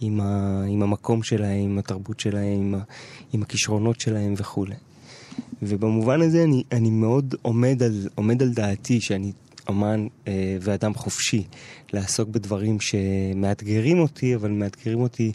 עם, 0.00 0.20
ה, 0.20 0.62
עם 0.68 0.82
המקום 0.82 1.22
שלהם, 1.22 1.64
עם 1.64 1.78
התרבות 1.78 2.20
שלהם, 2.20 2.60
עם, 2.60 2.74
ה, 2.74 2.78
עם 3.32 3.42
הכישרונות 3.42 4.00
שלהם 4.00 4.34
וכולי. 4.36 4.74
ובמובן 5.62 6.20
הזה 6.20 6.44
אני, 6.44 6.62
אני 6.72 6.90
מאוד 6.90 7.34
עומד 7.42 7.82
על, 7.82 8.08
עומד 8.14 8.42
על 8.42 8.48
דעתי 8.48 9.00
שאני 9.00 9.32
אמן 9.70 10.06
אה, 10.28 10.56
ואדם 10.60 10.94
חופשי 10.94 11.44
לעסוק 11.92 12.28
בדברים 12.28 12.80
שמאתגרים 12.80 13.98
אותי, 13.98 14.34
אבל 14.34 14.50
מאתגרים 14.50 15.00
אותי 15.00 15.32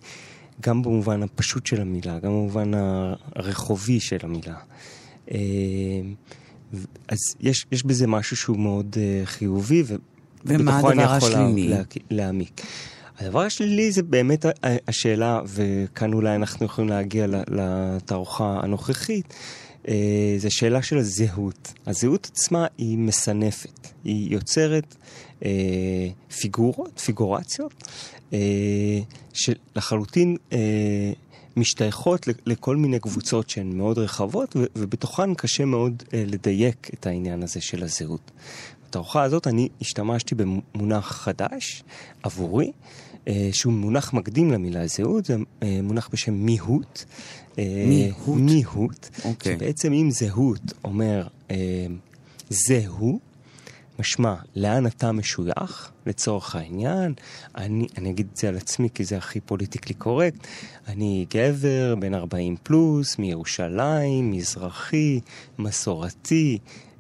גם 0.62 0.82
במובן 0.82 1.24
הפשוט 1.24 1.66
של 1.66 1.82
המילה, 1.82 2.20
גם 2.20 2.30
במובן 2.30 2.72
הרחובי 3.36 4.00
של 4.00 4.18
המילה. 4.24 4.56
אה, 5.32 5.38
אז 7.08 7.18
יש, 7.40 7.66
יש 7.72 7.86
בזה 7.86 8.08
משהו 8.08 8.38
שהוא 8.38 8.58
מאוד 8.60 8.96
uh, 8.96 9.26
חיובי, 9.26 9.84
ובתוכו 10.46 10.92
אני 10.92 11.04
יכול 11.04 11.36
השלילי? 11.36 11.74
להעמיק. 12.12 12.62
הדבר 13.20 13.42
השלילי 13.42 13.92
זה 13.92 14.04
באמת 14.04 14.46
השאלה, 14.88 15.42
וכאן 15.46 16.14
אולי 16.14 16.36
אנחנו 16.36 16.66
יכולים 16.66 16.90
להגיע 16.90 17.28
לתערוכה 17.48 18.60
הנוכחית, 18.64 19.34
אה, 19.88 20.36
זה 20.38 20.50
שאלה 20.50 20.82
של 20.82 20.98
הזהות. 20.98 21.74
הזהות 21.88 22.30
עצמה 22.32 22.68
היא 22.78 22.98
מסנפת, 22.98 23.88
היא 24.04 24.34
יוצרת 24.34 24.96
אה, 25.46 25.50
פיגורות, 26.42 27.00
פיגורציות, 27.00 27.74
אה, 28.34 28.40
שלחלוטין 29.34 30.38
אה, 30.54 30.58
משתייכות 31.58 32.28
לכל 32.46 32.76
מיני 32.76 33.00
קבוצות 33.00 33.50
שהן 33.50 33.78
מאוד 33.78 33.98
רחבות, 33.98 34.56
ובתוכן 34.76 35.34
קשה 35.34 35.66
מאוד 35.66 36.04
אה, 36.14 36.24
לדייק 36.28 36.90
את 36.94 37.08
העניין 37.08 37.44
הזה 37.44 37.62
של 37.62 37.84
הזהות. 37.84 38.32
בתערוכה 38.88 39.24
הזאת 39.24 39.48
אני 39.48 39.70
השתמשתי 39.82 40.36
במונח 40.36 41.12
חדש 41.12 41.84
עבורי, 42.24 42.72
אה, 43.28 43.50
שהוא 43.52 43.74
מונח 43.74 44.14
מקדים 44.14 44.52
למילה 44.52 44.88
זהות, 44.88 45.26
זה 45.26 45.36
אה, 45.64 45.80
מונח 45.84 46.10
בשם 46.14 46.34
מיהות. 46.34 47.06
מיהות? 47.58 48.38
מיהות, 48.38 49.10
okay. 49.14 49.26
אוקיי. 49.26 49.56
שבעצם 49.56 49.94
אם 49.94 50.12
זהות 50.12 50.74
אומר 50.84 51.28
זהו, 52.50 53.20
משמע, 54.00 54.36
לאן 54.56 54.88
אתה 54.88 55.12
משוייך, 55.12 55.92
לצורך 56.06 56.56
העניין, 56.56 57.14
אני, 57.56 57.88
אני 57.98 58.10
אגיד 58.10 58.28
את 58.32 58.38
זה 58.38 58.50
על 58.50 58.58
עצמי 58.58 58.90
כי 58.94 59.04
זה 59.04 59.18
הכי 59.18 59.40
politically 59.40 59.96
correct, 59.96 60.48
אני 60.88 61.26
גבר, 61.34 61.96
בן 62.00 62.14
40 62.14 62.56
פלוס, 62.64 63.18
מירושלים, 63.20 64.32
מזרחי, 64.32 65.20
מסורתי, 65.60 66.58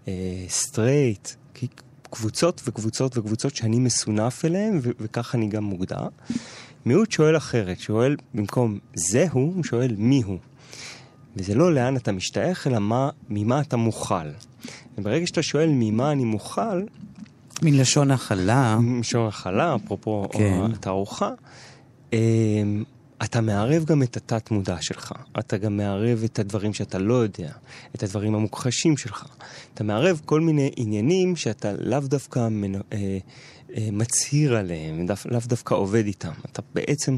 אה, 0.07 0.13
סטרייט, 0.47 1.29
קבוצות 2.11 2.61
וקבוצות 2.65 3.17
וקבוצות 3.17 3.55
שאני 3.55 3.79
מסונף 3.79 4.45
אליהן, 4.45 4.79
וכך 4.83 5.35
אני 5.35 5.47
גם 5.47 5.63
מוגדר. 5.63 6.07
מיעוט 6.85 7.11
שואל 7.11 7.37
אחרת, 7.37 7.79
שואל 7.79 8.15
במקום 8.33 8.79
זהו, 8.95 9.29
הוא 9.33 9.63
שואל 9.63 9.95
מי 9.97 10.21
הוא. 10.25 10.37
וזה 11.35 11.55
לא 11.55 11.73
לאן 11.73 11.97
אתה 11.97 12.11
משתייך, 12.11 12.67
אלא 12.67 12.79
מה, 12.79 13.09
ממה 13.29 13.61
אתה 13.61 13.77
מוכל. 13.77 14.29
וברגע 14.97 15.27
שאתה 15.27 15.43
שואל 15.43 15.69
ממה 15.73 16.11
אני 16.11 16.23
מוכל... 16.23 16.83
מלשון 17.61 18.11
הכלה. 18.11 18.77
מלשון 18.81 19.27
הכלה, 19.27 19.75
אפרופו 19.75 20.25
כן. 20.31 20.59
התערוכה. 20.73 21.29
אמ, 22.13 22.83
אתה 23.23 23.41
מערב 23.41 23.85
גם 23.85 24.03
את 24.03 24.17
התת-מודע 24.17 24.81
שלך. 24.81 25.13
אתה 25.39 25.57
גם 25.57 25.77
מערב 25.77 26.21
את 26.25 26.39
הדברים 26.39 26.73
שאתה 26.73 26.99
לא 26.99 27.13
יודע, 27.13 27.51
את 27.95 28.03
הדברים 28.03 28.35
המוכחשים 28.35 28.97
שלך. 28.97 29.25
אתה 29.73 29.83
מערב 29.83 30.21
כל 30.25 30.41
מיני 30.41 30.71
עניינים 30.75 31.35
שאתה 31.35 31.71
לאו 31.79 31.99
דווקא 31.99 32.47
מנ... 32.51 32.75
אה, 32.75 32.79
אה, 33.75 33.89
מצהיר 33.91 34.55
עליהם, 34.55 35.07
דו... 35.07 35.13
לאו 35.25 35.39
דווקא 35.45 35.73
עובד 35.73 36.05
איתם. 36.05 36.31
אתה 36.51 36.61
בעצם... 36.73 37.17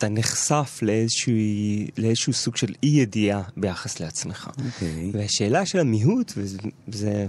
אתה 0.00 0.08
נחשף 0.08 0.78
לאיזשהו, 0.82 1.32
לאיזשהו 1.98 2.32
סוג 2.32 2.56
של 2.56 2.74
אי 2.82 2.88
ידיעה 2.88 3.42
ביחס 3.56 4.00
לעצמך. 4.00 4.50
Okay. 4.56 4.62
אוקיי. 4.66 5.10
והשאלה 5.12 5.66
של 5.66 5.78
המיעוט, 5.78 6.32
וזה 6.36 7.26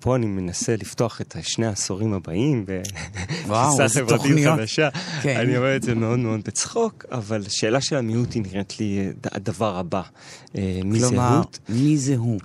פה 0.00 0.16
אני 0.16 0.26
מנסה 0.26 0.76
לפתוח 0.76 1.20
את 1.20 1.36
שני 1.42 1.66
העשורים 1.66 2.12
הבאים, 2.12 2.64
בתפיסה 2.66 3.88
חברתית 3.94 4.44
חדשה. 4.44 4.88
כן. 5.22 5.36
אני 5.36 5.56
אומר 5.56 5.76
את 5.76 5.82
זה 5.82 5.94
מאוד 5.94 6.18
מאוד 6.18 6.40
בצחוק, 6.44 7.04
אבל 7.12 7.42
השאלה 7.46 7.80
של 7.80 7.96
המיעוט 7.96 8.34
היא 8.34 8.42
נראית 8.42 8.80
לי 8.80 9.08
הדבר 9.24 9.78
הבא. 9.78 10.02
אה, 10.56 10.80
מי 10.84 11.00
זה 11.00 11.06
הוא? 11.06 11.44
מי 11.68 11.98
זה 11.98 12.16
הוא? 12.16 12.40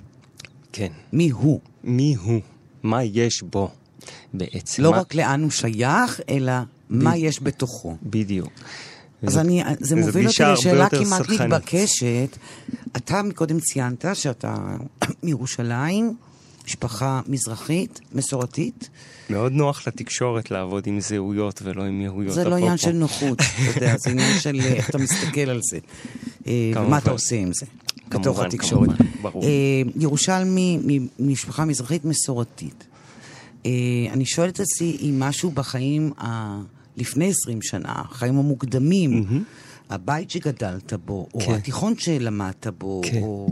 כן. 0.71 0.91
מי 1.13 1.29
הוא? 1.29 1.59
מי 1.83 2.15
הוא? 2.15 2.41
מה 2.83 3.03
יש 3.03 3.43
בו 3.43 3.71
בעצם? 4.33 4.83
לא 4.83 4.91
מה... 4.91 4.97
רק 4.97 5.15
לאן 5.15 5.43
הוא 5.43 5.51
שייך, 5.51 6.21
אלא 6.29 6.53
ב... 6.59 6.65
מה 6.89 7.17
יש 7.17 7.43
בתוכו. 7.43 7.97
בדיוק. 8.03 8.53
אז 9.27 9.37
אני, 9.37 9.63
זה 9.79 9.95
מוביל 9.95 10.27
אותי 10.27 10.43
לשאלה 10.43 10.89
כמעט 10.89 11.29
מתבקשת. 11.29 12.37
אתה 12.97 13.21
מקודם 13.21 13.59
ציינת 13.59 14.05
שאתה 14.13 14.55
מירושלים. 15.23 16.15
משפחה 16.67 17.21
מזרחית, 17.27 17.99
מסורתית. 18.13 18.89
מאוד 19.29 19.51
נוח 19.51 19.87
לתקשורת 19.87 20.51
לעבוד 20.51 20.87
עם 20.87 20.99
זהויות 20.99 21.61
ולא 21.63 21.83
עם 21.83 22.01
יהויות. 22.01 22.33
זה 22.33 22.43
לא 22.43 22.55
עניין 22.55 22.77
של 22.77 22.91
נוחות, 22.91 23.39
אתה 23.41 23.77
יודע, 23.77 23.95
זה 23.97 24.09
עניין 24.09 24.39
של 24.39 24.59
אה, 24.59 24.73
איך 24.73 24.89
אתה 24.89 24.97
מסתכל 24.97 25.49
על 25.49 25.59
זה. 25.71 25.77
אה, 26.47 26.71
ומה 26.75 26.97
אתה 26.97 27.11
עושה 27.11 27.35
עם 27.35 27.53
זה. 27.53 27.65
בתוך 28.09 28.39
התקשורת. 28.39 28.89
אה, 29.25 29.31
ירושלמי 29.95 30.79
ממשפחה 31.19 31.65
מזרחית 31.65 32.05
מסורתית. 32.05 32.83
אני 34.11 34.25
שואלת 34.25 34.53
את 34.53 34.59
עצמי 34.59 34.97
אם 35.01 35.19
משהו 35.19 35.51
בחיים 35.51 36.11
ה... 36.17 36.59
לפני 36.97 37.29
20 37.29 37.61
שנה, 37.61 37.93
החיים 37.95 38.37
המוקדמים, 38.37 39.23
mm-hmm. 39.23 39.93
הבית 39.93 40.31
שגדלת 40.31 40.93
בו, 40.93 41.27
כן. 41.31 41.39
או 41.39 41.55
התיכון 41.55 41.93
שלמדת 41.97 42.67
בו, 42.67 43.01
כן. 43.03 43.21
או 43.21 43.49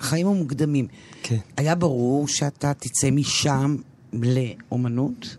החיים 0.00 0.26
המוקדמים. 0.26 0.86
כן. 1.22 1.36
היה 1.56 1.74
ברור 1.74 2.28
שאתה 2.28 2.74
תצא 2.74 3.10
משם 3.10 3.76
לאומנות? 4.12 5.36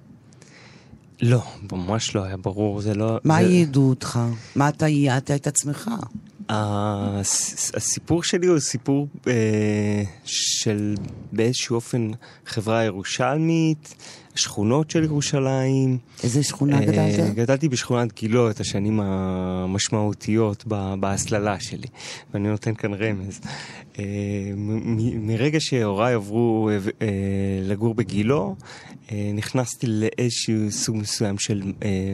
לא, 1.21 1.43
ממש 1.71 2.15
לא 2.15 2.23
היה 2.23 2.37
ברור, 2.37 2.81
זה 2.81 2.93
לא... 2.93 3.19
מה 3.23 3.43
זה... 3.43 3.49
ייעדו 3.49 3.89
אותך? 3.89 4.19
מה 4.55 4.69
אתה 4.69 4.87
ייעדת 4.87 5.31
את 5.31 5.47
עצמך? 5.47 5.91
הסיפור 6.49 8.23
שלי 8.23 8.47
הוא 8.47 8.59
סיפור 8.59 9.07
אה, 9.27 10.03
של 10.25 10.95
באיזשהו 11.31 11.75
אופן 11.75 12.11
חברה 12.45 12.83
ירושלמית, 12.83 13.95
שכונות 14.37 14.91
של 14.91 15.03
ירושלים. 15.03 15.97
איזה 16.23 16.43
שכונה 16.43 16.79
אה, 16.79 16.85
גדלת? 16.85 17.35
גדלתי 17.35 17.69
בשכונת 17.69 18.13
גילה 18.13 18.49
את 18.49 18.59
השנים 18.59 18.99
המשמעותיות 18.99 20.65
בהסללה 20.99 21.59
שלי, 21.59 21.87
ואני 22.33 22.49
נותן 22.49 22.75
כאן 22.75 22.93
רמז. 22.93 23.39
אה, 23.99 24.03
מרגע 25.19 25.59
שהוריי 25.59 26.13
עברו 26.13 26.69
אה, 27.01 27.07
לגור 27.63 27.95
בגילו, 27.95 28.55
נכנסתי 29.33 29.87
לאיזשהו 29.89 30.71
סוג 30.71 30.95
מסוים 30.95 31.39
של 31.39 31.61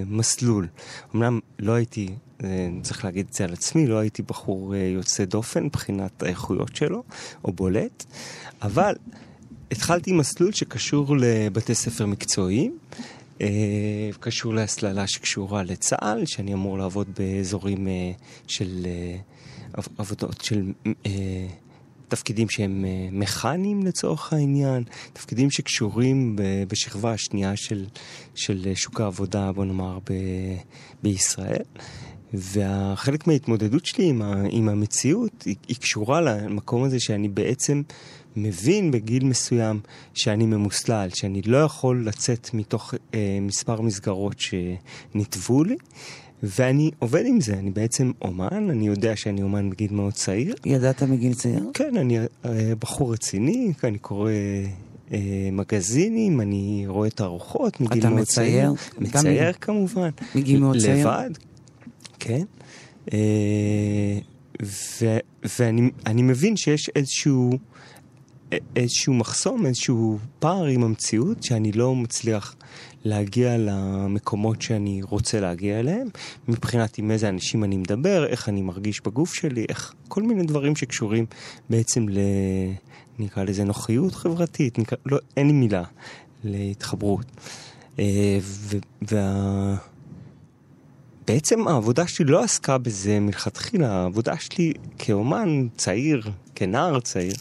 מסלול. 0.06 0.68
אמנם 1.15 1.39
לא 1.60 1.72
הייתי 1.72 2.10
צריך 2.82 3.06
להגיד 3.06 3.25
את 3.30 3.34
זה 3.34 3.44
על 3.44 3.53
עצמי, 3.53 3.88
לא 3.88 3.98
הייתי 3.98 4.22
בחור 4.22 4.75
יוצא 4.75 5.25
דופן 5.25 5.63
מבחינת 5.63 6.24
האיכויות 6.24 6.75
שלו, 6.75 7.03
או 7.46 7.51
בולט, 7.51 8.06
אבל 8.62 8.94
התחלתי 9.74 10.12
מסלול 10.12 10.51
שקשור 10.51 11.18
לבתי 11.18 11.75
ספר 11.75 12.06
מקצועיים, 12.06 12.77
אה, 13.42 13.48
קשור 14.20 14.53
להסללה 14.53 15.08
שקשורה 15.08 15.63
לצה"ל, 15.63 16.25
שאני 16.25 16.53
אמור 16.53 16.77
לעבוד 16.77 17.08
באזורים 17.20 17.88
אה, 17.88 18.12
של 18.48 18.86
אה, 18.86 19.84
עבודות 19.98 20.42
של 20.42 20.72
תפקידים 22.08 22.50
שהם 22.50 22.86
מכניים 23.12 23.86
לצורך 23.86 24.33
העניין, 24.33 24.83
תפקידים 25.14 25.51
שקשורים 25.51 26.36
בשכבה 26.68 27.12
השנייה 27.14 27.55
של, 27.55 27.86
של 28.36 28.72
שוק 28.75 29.01
העבודה, 29.01 29.51
בוא 29.51 29.66
נאמר, 29.66 30.00
ב, 30.00 30.14
בישראל. 31.03 31.64
והחלק 32.33 33.27
מההתמודדות 33.27 33.86
שלי 33.86 34.05
עם, 34.05 34.22
ה, 34.22 34.44
עם 34.50 34.70
המציאות 34.70 35.44
היא, 35.44 35.55
היא 35.68 35.75
קשורה 35.75 36.22
למקום 36.22 36.83
הזה 36.83 37.00
שאני 37.00 37.27
בעצם 37.27 37.81
מבין 38.35 38.91
בגיל 38.91 39.25
מסוים 39.25 39.79
שאני 40.13 40.46
ממוסלל, 40.46 41.09
שאני 41.13 41.41
לא 41.41 41.57
יכול 41.57 42.07
לצאת 42.07 42.50
מתוך 42.53 42.93
אה, 43.13 43.37
מספר 43.41 43.81
מסגרות 43.81 44.35
שנתבו 44.39 45.63
לי, 45.63 45.75
ואני 46.43 46.91
עובד 47.00 47.24
עם 47.25 47.41
זה, 47.41 47.53
אני 47.53 47.72
בעצם 47.72 48.11
אומן, 48.22 48.69
אני 48.69 48.87
יודע 48.87 49.15
שאני 49.15 49.43
אומן 49.43 49.69
בגיל 49.69 49.93
מאוד 49.93 50.13
צעיר. 50.13 50.55
ידעת 50.65 51.03
מגיל 51.03 51.33
צעיר? 51.33 51.63
כן, 51.74 51.98
אני 51.98 52.19
אה, 52.19 52.74
בחור 52.79 53.13
רציני, 53.13 53.74
אני 53.83 53.98
קורא... 53.98 54.31
אה, 55.13 55.50
מגזינים, 55.51 56.41
אני 56.41 56.83
רואה 56.87 57.09
תערוכות 57.09 57.81
מגיל 57.81 58.09
מאוד 58.09 58.24
צעיר. 58.27 58.72
אתה 58.72 59.00
מצייר? 59.00 59.22
מצייר. 59.22 59.53
כמובן. 59.53 60.09
מגיל 60.35 60.59
מאוד 60.59 60.77
צעיר? 60.77 61.07
לבד, 61.07 61.29
כן. 62.19 62.43
אה, 63.13 64.17
ו, 64.63 65.17
ואני 65.59 66.22
מבין 66.22 66.57
שיש 66.57 66.89
איזשהו 66.96 67.51
איזשהו 68.75 69.13
מחסום, 69.13 69.66
איזשהו 69.66 70.18
פער 70.39 70.66
עם 70.66 70.83
המציאות, 70.83 71.44
שאני 71.44 71.72
לא 71.72 71.96
מצליח 71.96 72.55
להגיע 73.05 73.57
למקומות 73.57 74.61
שאני 74.61 75.01
רוצה 75.01 75.39
להגיע 75.39 75.79
אליהם, 75.79 76.07
מבחינת 76.48 76.98
עם 76.98 77.11
איזה 77.11 77.29
אנשים 77.29 77.63
אני 77.63 77.77
מדבר, 77.77 78.25
איך 78.25 78.50
אני 78.50 78.61
מרגיש 78.61 79.01
בגוף 79.01 79.33
שלי, 79.33 79.66
איך, 79.70 79.94
כל 80.07 80.24
מיני 80.24 80.44
דברים 80.44 80.75
שקשורים 80.75 81.25
בעצם 81.70 82.09
ל... 82.09 82.18
נקרא 83.20 83.44
לזה 83.44 83.63
נוחיות 83.63 84.16
חברתית, 84.16 84.79
נקרא, 84.79 84.98
לא, 85.05 85.18
אין 85.37 85.48
לי 85.48 85.53
מילה, 85.53 85.83
להתחברות. 86.44 87.25
אה, 88.00 88.37
וה... 89.01 89.75
בעצם 91.27 91.68
העבודה 91.68 92.07
שלי 92.07 92.25
לא 92.25 92.44
עסקה 92.44 92.77
בזה 92.77 93.20
מלכתחילה, 93.20 93.92
העבודה 93.92 94.38
שלי 94.38 94.74
כאומן 95.00 95.68
צעיר, 95.77 96.31
כנער 96.55 97.00
צעיר, 97.00 97.36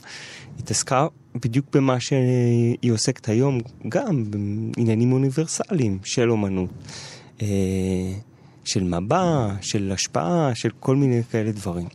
התעסקה 0.58 1.06
בדיוק 1.34 1.66
במה 1.72 2.00
שהיא 2.00 2.92
עוסקת 2.92 3.28
היום, 3.28 3.60
גם 3.88 4.24
בעניינים 4.30 5.12
אוניברסליים 5.12 5.98
של 6.04 6.30
אומנות. 6.30 6.70
אה, 7.42 7.46
של 8.64 8.84
מבע, 8.84 9.48
של 9.60 9.92
השפעה, 9.94 10.54
של 10.54 10.70
כל 10.80 10.96
מיני 10.96 11.22
כאלה 11.30 11.52
דברים. 11.52 11.88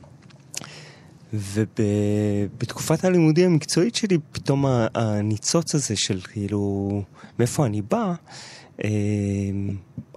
ובתקופת 1.34 3.06
הלימודים 3.06 3.52
המקצועית 3.52 3.96
שלי, 3.96 4.18
פתאום 4.32 4.66
הניצוץ 4.96 5.76
הזה 5.76 5.96
של 5.98 6.22
כאילו, 6.22 7.04
מאיפה 7.40 7.66
אני 7.66 7.82
בא, 7.82 8.14
אה, 8.84 8.90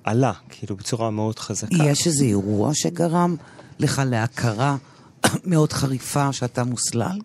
עלה, 0.05 0.33
כאילו, 0.49 0.77
בצורה 0.77 1.11
מאוד 1.11 1.39
חזקה. 1.39 1.77
יש 1.85 2.07
איזה 2.07 2.25
אירוע 2.25 2.71
שגרם 2.75 3.37
לך 3.79 4.03
להכרה 4.07 4.77
מאוד 5.45 5.73
חריפה 5.73 6.33
שאתה 6.33 6.65
מוסלל? 6.65 7.19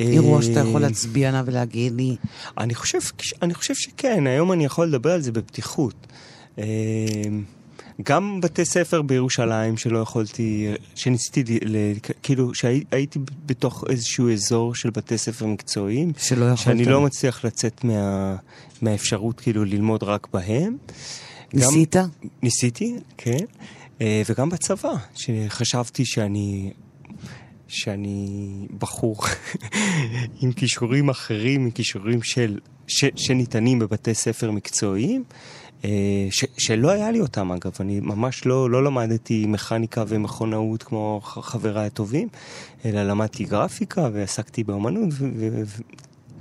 אירוע 0.00 0.42
שאתה 0.42 0.60
יכול 0.60 0.82
אה, 0.82 0.88
להצביע 0.88 1.28
עליו 1.28 1.42
ולהגיד 1.46 1.92
לי? 1.92 2.16
אני 2.58 2.74
חושב, 2.74 2.98
אני 3.42 3.54
חושב 3.54 3.74
שכן, 3.74 4.26
היום 4.26 4.52
אני 4.52 4.64
יכול 4.64 4.86
לדבר 4.86 5.10
על 5.10 5.20
זה 5.20 5.32
בפתיחות. 5.32 5.94
אה, 6.58 6.64
גם 8.02 8.40
בתי 8.40 8.64
ספר 8.64 9.02
בירושלים 9.02 9.76
שלא 9.76 9.98
יכולתי, 9.98 10.74
שניסיתי, 10.94 11.58
כאילו, 12.22 12.54
שהייתי 12.54 13.18
בתוך 13.46 13.84
איזשהו 13.88 14.32
אזור 14.32 14.74
של 14.74 14.90
בתי 14.90 15.18
ספר 15.18 15.46
מקצועיים. 15.46 16.12
שלא 16.18 16.44
יכולת. 16.44 16.58
שאני 16.58 16.84
לא 16.84 17.00
מצליח 17.00 17.44
לצאת 17.44 17.84
מה, 17.84 18.36
מהאפשרות 18.82 19.40
כאילו 19.40 19.64
ללמוד 19.64 20.02
רק 20.02 20.26
בהם. 20.32 20.76
ניסית? 21.54 21.96
גם, 21.96 22.08
ניסיתי, 22.42 22.96
כן. 23.16 23.44
אה, 24.00 24.22
וגם 24.28 24.48
בצבא, 24.48 24.94
שחשבתי 25.14 26.04
שאני 26.04 26.72
שאני 27.68 28.66
בחור 28.78 29.16
עם 30.42 30.52
כישורים 30.52 31.08
אחרים, 31.08 31.64
עם 31.64 31.70
כישורים 31.70 32.22
של, 32.22 32.58
ש, 32.86 33.04
שניתנים 33.16 33.78
בבתי 33.78 34.14
ספר 34.14 34.50
מקצועיים, 34.50 35.24
אה, 35.84 35.90
ש, 36.30 36.44
שלא 36.58 36.90
היה 36.90 37.10
לי 37.10 37.20
אותם 37.20 37.52
אגב, 37.52 37.72
אני 37.80 38.00
ממש 38.00 38.46
לא, 38.46 38.70
לא 38.70 38.84
למדתי 38.84 39.46
מכניקה 39.46 40.04
ומכונאות 40.08 40.82
כמו 40.82 41.20
חבריי 41.22 41.86
הטובים, 41.86 42.28
אלא 42.84 43.02
למדתי 43.02 43.44
גרפיקה 43.44 44.08
ועסקתי 44.12 44.64
באמנות, 44.64 45.08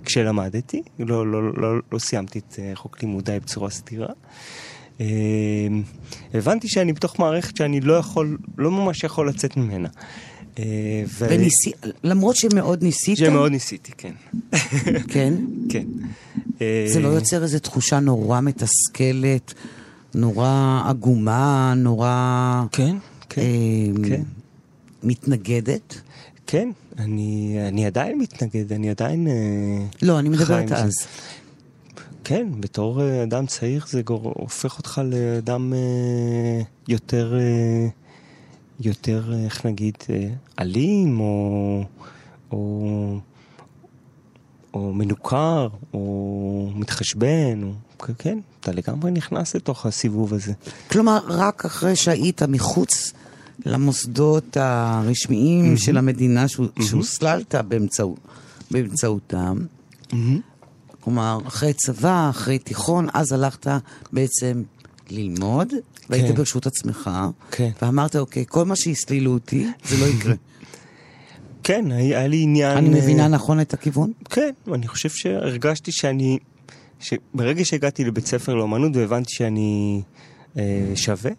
וכשלמדתי, 0.02 0.84
לא, 1.00 1.28
לא, 1.28 1.44
לא, 1.44 1.54
לא, 1.62 1.82
לא 1.92 2.00
סיימתי 2.00 2.40
את 2.40 2.60
אה, 2.60 2.72
חוק 2.76 3.02
לימודיי 3.02 3.40
בצורה 3.40 3.70
סדירה. 3.70 4.10
אה, 5.02 5.06
הבנתי 6.34 6.68
שאני 6.68 6.94
בתוך 6.94 7.20
מערכת 7.20 7.58
שאני 7.58 7.82
לא 7.82 7.94
יכול, 7.94 8.38
לא 8.58 8.72
ממש 8.72 9.04
יכול 9.04 9.30
לצאת 9.30 9.58
ממנה. 9.58 9.90
אה, 10.60 11.04
ו- 11.08 11.28
וניסי... 11.30 11.72
למרות 12.04 12.36
שמאוד 12.36 12.84
ניסית, 12.84 13.18
שמאוד 13.18 13.52
ניסיתי, 13.52 13.92
כן. 13.98 14.14
כן, 15.08 15.34
כן. 15.70 15.86
זה 16.88 17.00
לא 17.00 17.08
יוצר 17.08 17.44
איזו 17.44 17.60
תחושה 17.60 18.00
נורא 18.00 18.42
מתסכלת, 18.42 19.54
נורא 20.16 20.82
עגומה, 20.86 21.74
נורא 21.78 22.64
כן, 22.72 22.96
כן, 23.30 23.42
אה, 23.42 24.08
כן. 24.10 24.22
מתנגדת? 25.04 26.02
כן, 26.48 26.70
אני, 26.98 27.58
אני 27.68 27.86
עדיין 27.86 28.20
מתנגד, 28.20 28.74
אני 28.74 28.90
עדיין... 28.90 29.28
אה, 29.28 29.34
לא, 30.02 30.20
אני 30.20 30.30
מדברת 30.30 30.72
עם 30.72 30.90
זה. 30.90 31.06
כן, 32.24 32.48
בתור 32.60 33.02
אה, 33.02 33.24
אדם 33.24 33.46
צעיר 33.46 33.84
זה 33.88 34.02
גור... 34.02 34.34
הופך 34.36 34.78
אותך 34.78 35.02
לאדם 35.06 35.74
אה, 35.74 36.62
יותר, 36.88 37.36
אה, 37.40 37.88
יותר, 38.80 39.34
איך 39.46 39.66
נגיד, 39.66 39.98
אלים, 40.60 41.20
או, 41.20 41.84
או, 42.52 43.18
או 44.74 44.94
מנוכר, 44.94 45.68
או 45.94 46.70
מתחשבן, 46.76 47.64
או... 47.64 47.72
כן, 48.18 48.40
אתה 48.60 48.72
לגמרי 48.72 49.12
נכנס 49.12 49.56
לתוך 49.56 49.86
הסיבוב 49.86 50.34
הזה. 50.34 50.54
כלומר, 50.92 51.20
רק 51.28 51.66
אחרי 51.66 51.96
שהיית 51.96 52.44
מחוץ 52.44 53.14
למוסדות 53.66 54.58
הרשמיים 54.58 55.78
של 55.78 55.98
המדינה 55.98 56.48
שהו- 56.48 56.68
שהוסללת 56.82 57.56
באמצעו- 57.56 58.18
באמצעותם, 58.72 59.58
כלומר, 61.04 61.40
אחרי 61.48 61.74
צבא, 61.74 62.30
אחרי 62.30 62.60
תיכון, 62.60 63.08
אז 63.14 63.32
הלכת 63.32 63.68
בעצם 64.14 64.64
ללמוד, 65.10 65.74
והיית 66.10 66.28
כן. 66.28 66.36
ברשות 66.36 66.68
עצמך, 66.68 67.10
כן. 67.52 67.70
ואמרת, 67.82 68.16
אוקיי, 68.16 68.46
כל 68.48 68.66
מה 68.66 68.76
שהסלילו 68.76 69.34
אותי, 69.34 69.68
זה 69.86 69.98
לא 69.98 70.06
יקרה. 70.06 70.34
כן, 71.64 71.92
היה 71.92 72.28
לי 72.28 72.44
עניין... 72.44 72.78
אני 72.78 72.88
אה, 72.90 73.02
מבינה 73.02 73.28
נכון 73.28 73.60
את 73.60 73.74
הכיוון? 73.74 74.12
כן, 74.30 74.52
אני 74.74 74.88
חושב 74.88 75.10
שהרגשתי 75.10 75.92
שאני... 75.92 76.40
שברגע 77.00 77.66
שהגעתי 77.66 78.04
לבית 78.04 78.26
ספר 78.26 78.54
לאומנות 78.54 78.96
והבנתי 78.96 79.34
שאני 79.34 80.02
אה, 80.58 80.92
שווה, 80.96 81.32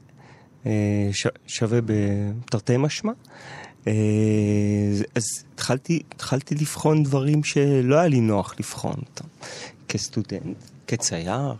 אה, 0.66 0.72
ש, 1.12 1.26
שווה 1.46 1.78
בתרתי 1.84 2.76
משמע, 2.76 3.12
אז- 3.86 5.04
אז 5.14 5.24
התחלתי, 5.54 6.02
התחלתי 6.14 6.54
לבחון 6.54 7.02
דברים 7.02 7.44
שלא 7.44 7.96
היה 7.96 8.08
לי 8.08 8.20
נוח 8.20 8.54
לבחון 8.58 8.94
אותם. 8.96 9.28
כסטודנט, 9.88 10.56
כצייר. 10.86 11.54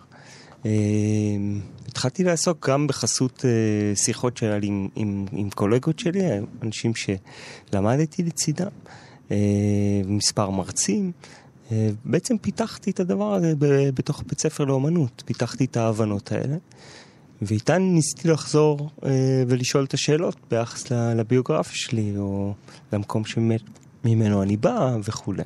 אה, 0.66 0.70
התחלתי 1.88 2.24
לעסוק 2.24 2.68
גם 2.70 2.86
בחסות 2.86 3.44
אה, 3.44 3.50
שיחות 3.96 4.36
שהיה 4.36 4.58
לי 4.58 4.66
עם, 4.66 4.88
עם, 4.96 5.26
עם 5.32 5.50
קולגות 5.50 5.98
שלי, 5.98 6.20
אנשים 6.62 6.92
שלמדתי 6.94 8.22
לצידם, 8.22 8.66
אה, 9.30 9.36
מספר 10.06 10.50
מרצים. 10.50 11.12
אה, 11.72 11.88
בעצם 12.04 12.38
פיתחתי 12.38 12.90
את 12.90 13.00
הדבר 13.00 13.34
הזה 13.34 13.52
בתוך 13.94 14.22
בית 14.26 14.40
ספר 14.40 14.64
לאומנות, 14.64 15.22
פיתחתי 15.26 15.64
את 15.64 15.76
ההבנות 15.76 16.32
האלה, 16.32 16.56
ואיתן 17.42 17.82
ניסיתי 17.82 18.28
לחזור 18.28 18.90
אה, 19.04 19.10
ולשאול 19.48 19.84
את 19.84 19.94
השאלות 19.94 20.36
ביחס 20.50 20.90
לביוגרפיה 20.90 21.76
שלי, 21.76 22.12
או 22.16 22.54
למקום 22.92 23.22
שממנו 23.24 24.42
אני 24.42 24.56
בא 24.56 24.96
וכולי. 25.04 25.42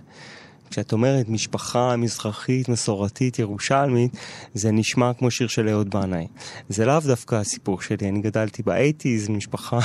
כשאת 0.70 0.92
אומרת 0.92 1.28
משפחה 1.28 1.96
מזרחית, 1.96 2.68
מסורתית, 2.68 3.38
ירושלמית, 3.38 4.10
זה 4.54 4.70
נשמע 4.70 5.12
כמו 5.18 5.30
שיר 5.30 5.48
של 5.48 5.68
אהוד 5.68 5.90
בנאי. 5.90 6.26
זה 6.68 6.86
לאו 6.86 7.00
דווקא 7.00 7.34
הסיפור 7.34 7.82
שלי, 7.82 8.08
אני 8.08 8.20
גדלתי 8.20 8.62
באייטיז, 8.62 9.28
משפחה 9.28 9.78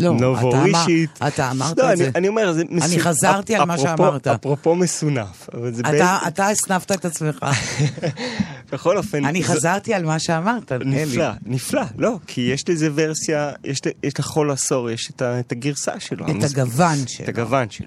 לא, 0.00 0.14
אתה 0.16 0.24
נובורישית. 0.24 1.10
אמר- 1.22 1.28
אתה 1.28 1.50
אמרת 1.50 1.78
לא, 1.78 1.84
את 1.84 1.88
אני, 1.88 1.96
זה. 1.96 2.10
אני 2.14 2.28
אומר, 2.28 2.52
זה 2.52 2.62
מסונף. 2.70 3.02
חזרתי 3.02 3.54
על 3.54 3.64
מה 3.64 3.74
אפרופו- 3.74 3.82
שאמרת. 3.82 4.26
אפרופו 4.26 4.74
מסונף. 4.74 5.48
אתה- 5.48 5.58
בעצם- 5.58 5.84
אתה 6.28 6.48
הסנפת 6.48 6.92
את 6.92 7.04
עצמך. 7.04 7.38
בכל 8.72 8.96
אופן... 8.98 9.24
אני 9.24 9.42
זה- 9.42 9.48
חזרתי 9.48 9.94
על 9.94 10.04
מה 10.04 10.18
שאמרת, 10.18 10.72
אלי. 10.72 10.84
נפלא, 11.04 11.28
נפלא, 11.46 11.82
לא, 11.98 12.16
כי 12.26 12.40
יש 12.40 12.68
לזה 12.68 12.88
ורסיה, 12.94 13.50
יש, 13.64 13.78
יש 14.02 14.18
לכל 14.18 14.50
עשור, 14.50 14.90
יש 14.90 15.10
את, 15.10 15.22
את 15.22 15.52
הגרסה 15.52 16.00
שלו. 16.00 16.24
את 16.24 16.30
המס- 16.30 16.44
הגוון 16.50 16.98
את 17.02 17.08
שלו. 17.08 17.26
הגוון 17.28 17.70
שלו. 17.70 17.86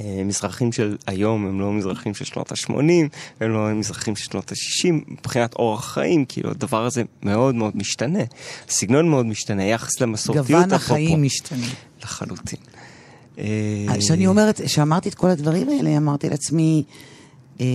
אה, 0.00 0.22
מזרחים 0.24 0.72
של 0.72 0.96
היום 1.06 1.46
הם 1.46 1.60
לא 1.60 1.72
מזרחים 1.72 2.14
של 2.14 2.24
שנות 2.24 2.52
ה-80, 2.52 2.74
הם 3.40 3.50
לא 3.50 3.72
מזרחים 3.74 4.16
של 4.16 4.24
שנות 4.24 4.52
ה-60, 4.52 4.92
מבחינת 5.08 5.54
אורח 5.54 5.92
חיים, 5.92 6.24
כאילו 6.24 6.50
הדבר 6.50 6.86
הזה 6.86 7.02
מאוד 7.22 7.54
מאוד 7.54 7.76
משתנה. 7.76 8.22
הסגנון 8.68 9.08
מאוד 9.08 9.26
משתנה, 9.26 9.64
יחס 9.64 10.00
למסורתיות. 10.00 10.46
גוון. 10.46 10.72
החיים 10.72 11.22
משתנה. 11.22 11.66
לחלוטין. 12.02 12.58
אה, 13.38 13.86
כשאני 13.98 14.26
אומרת, 14.26 14.60
כשאמרתי 14.60 15.08
את 15.08 15.14
כל 15.14 15.30
הדברים 15.30 15.68
האלה, 15.68 15.96
אמרתי 15.96 16.28
לעצמי, 16.28 16.84
אה, 17.60 17.66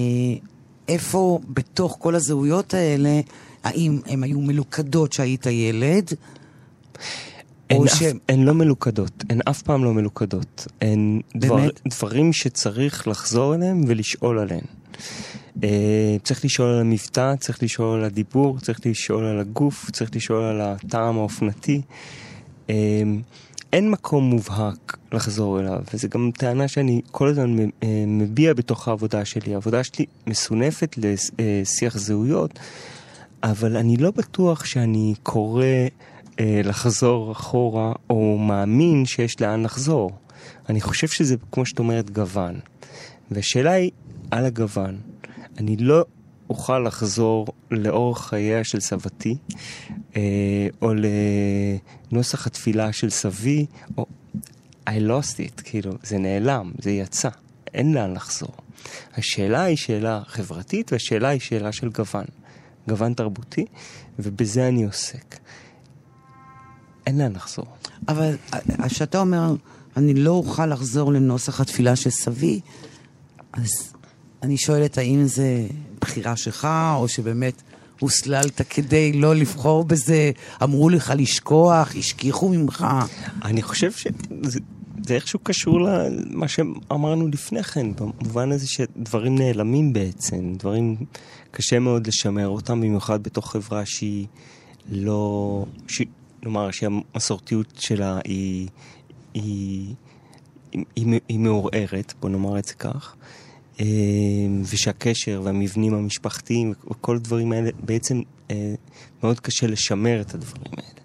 איפה 0.88 1.39
בתוך 1.49 1.97
כל 1.99 2.15
הזהויות 2.15 2.73
האלה, 2.73 3.21
האם 3.63 3.99
הן 4.06 4.23
היו 4.23 4.41
מלוכדות 4.41 5.13
שהיית 5.13 5.45
ילד, 5.45 6.13
הן, 7.69 7.78
או 7.78 7.86
אף, 7.86 8.01
הן 8.30 8.43
לא 8.43 8.54
מלוכדות, 8.54 9.23
הן 9.30 9.39
אף 9.49 9.62
פעם 9.62 9.84
לא 9.84 9.93
מלוכדות. 9.93 10.67
הן 10.82 11.21
דבר? 11.36 11.67
דברים 11.88 12.34
שצריך 12.34 13.08
לחזור 13.08 13.56
אליהם 13.56 13.82
ולשאול 13.88 14.39
עליהם. 14.39 14.65
Uh, 15.58 15.62
צריך 16.23 16.45
לשאול 16.45 16.67
על 16.67 16.80
המבטא, 16.80 17.36
צריך 17.36 17.63
לשאול 17.63 17.99
על 17.99 18.06
הדיבור, 18.06 18.60
צריך 18.60 18.80
לשאול 18.86 19.25
על 19.25 19.39
הגוף, 19.39 19.91
צריך 19.91 20.15
לשאול 20.15 20.43
על 20.43 20.62
הטעם 20.62 21.17
האופנתי. 21.17 21.82
Uh, 22.67 22.71
אין 23.75 23.91
מקום 23.91 24.23
מובהק 24.23 24.97
לחזור 25.12 25.60
אליו, 25.60 25.82
וזו 25.93 26.08
גם 26.10 26.32
טענה 26.38 26.67
שאני 26.67 27.01
כל 27.12 27.28
הזמן 27.28 27.58
אה, 27.84 28.04
מביע 28.08 28.54
בתוך 28.54 28.88
העבודה 28.88 29.25
שלי. 29.25 29.54
העבודה 29.54 29.84
שלי 29.84 30.06
מסונפת 30.28 30.95
לשיח 30.97 31.97
זהויות, 31.97 32.60
אבל 33.43 33.78
אני 33.78 33.97
לא 33.97 34.12
בטוח 34.12 34.65
שאני 34.65 35.13
קורא 35.23 35.63
אה, 35.63 35.88
לחזור 36.39 37.32
אחורה, 37.32 37.93
או 38.10 38.38
מאמין 38.38 39.06
שיש 39.06 39.41
לאן 39.41 39.63
לחזור. 39.63 40.12
אני 40.69 40.82
חושב 40.82 41.08
שזה, 41.08 41.36
כמו 41.52 41.65
שאת 41.65 41.80
אומרת, 41.80 42.10
גוון. 42.10 42.60
והשאלה 43.32 43.71
היא, 43.71 43.91
על 44.32 44.45
הגוון, 44.45 45.00
אני 45.58 45.78
לא 45.78 46.06
אוכל 46.50 46.80
לחזור 46.80 47.48
לאורך 47.71 48.28
חייה 48.28 48.63
של 48.63 48.80
סבתי, 48.80 49.38
אה, 50.15 50.21
או 50.82 50.91
לנוסח 52.12 52.48
התפילה 52.48 52.93
של 52.93 53.10
סבי, 53.10 53.65
או... 53.98 54.06
I 54.89 55.02
lost 55.02 55.38
it, 55.38 55.62
כאילו, 55.63 55.91
זה 56.04 56.17
נעלם, 56.17 56.71
זה 56.82 56.91
יצא, 56.91 57.30
אין 57.74 57.93
לאן 57.93 58.13
לחזור. 58.13 58.52
השאלה 59.17 59.63
היא 59.63 59.78
שאלה 59.78 60.21
חברתית, 60.28 60.91
והשאלה 60.93 61.28
היא 61.30 61.39
שאלה 61.39 61.71
של 61.71 61.89
גוון. 61.89 62.26
גוון 62.88 63.13
תרבותי, 63.13 63.65
ובזה 64.19 64.67
אני 64.67 64.84
עוסק. 64.84 65.39
אין 67.08 67.18
לאן 67.18 67.34
לחזור. 67.34 67.65
אבל 68.08 68.36
כשאתה 68.88 69.20
אומר, 69.20 69.56
אני 69.98 70.13
לא 70.13 70.32
אוכל 70.32 70.65
לחזור 70.65 71.13
לנוסח 71.13 71.62
התפילה 71.62 71.96
של 71.96 72.10
סבי, 72.10 72.60
אז 73.54 73.94
אני 74.44 74.58
שואלת, 74.58 74.98
האם 74.98 75.28
זה 75.28 75.68
בחירה 76.02 76.36
שלך, 76.36 76.68
או 76.96 77.08
שבאמת 77.08 77.62
הוסללת 78.00 78.62
כדי 78.70 79.13
לא 79.13 79.36
לבחור 79.36 79.84
בזה, 79.84 80.32
אמרו 80.63 80.89
לך 80.89 81.13
לשכוח, 81.18 81.96
השכיחו 81.96 82.50
ממך. 82.50 82.86
אני 83.44 83.62
חושב 83.62 83.91
שזה 83.91 84.60
זה 85.08 85.15
איכשהו 85.15 85.39
קשור 85.39 85.82
למה 85.82 86.48
שאמרנו 86.48 87.28
לפני 87.28 87.63
כן, 87.63 87.88
במובן 87.96 88.52
הזה 88.52 88.68
שדברים 88.68 89.38
נעלמים 89.38 89.94
בעצם, 89.94 90.54
דברים 90.58 90.96
קשה 91.52 91.80
מאוד 91.80 92.08
לשמר 92.08 92.48
אותם, 92.48 92.82
במיוחד 92.82 93.24
בתוך 93.24 93.52
חברה 93.52 93.86
שהיא 93.86 94.28
לא... 94.89 95.65
ש... 95.88 96.02
כלומר, 96.45 96.71
שהמסורתיות 96.71 97.73
שלה 97.79 98.19
היא, 98.23 98.67
היא, 99.34 99.93
היא, 100.95 101.19
היא, 101.27 101.39
מעורערת, 101.39 102.13
בוא 102.19 102.29
נאמר 102.29 102.60
את 102.60 102.65
זה 102.65 102.73
כך, 102.73 103.15
אה, 103.79 103.86
ושהקשר 104.71 105.41
והמבנים 105.43 105.93
המשפחתיים 105.93 106.73
וכל 106.91 107.15
הדברים 107.15 107.51
האלה, 107.51 107.69
בעצם 107.79 108.21
אה, 108.51 108.73
מאוד 109.23 109.39
קשה 109.39 109.67
לשמר 109.67 110.21
את 110.21 110.34
הדברים 110.34 110.73
האלה. 110.77 110.99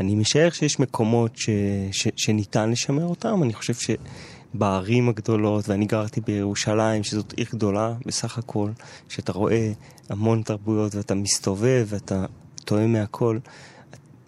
אני 0.00 0.14
משער 0.14 0.50
שיש 0.50 0.80
מקומות 0.80 1.36
ש, 1.36 1.50
ש, 1.92 2.08
שניתן 2.16 2.70
לשמר 2.70 3.04
אותם, 3.04 3.42
אני 3.42 3.54
חושב 3.54 3.74
שבערים 3.74 5.08
הגדולות, 5.08 5.68
ואני 5.68 5.86
גרתי 5.86 6.20
בירושלים, 6.20 7.04
שזאת 7.04 7.32
עיר 7.32 7.46
גדולה 7.52 7.94
בסך 8.06 8.38
הכל, 8.38 8.70
שאתה 9.08 9.32
רואה 9.32 9.72
המון 10.08 10.42
תרבויות 10.42 10.94
ואתה 10.94 11.14
מסתובב 11.14 11.86
ואתה 11.88 12.24
טועה 12.64 12.86
מהכל, 12.86 13.38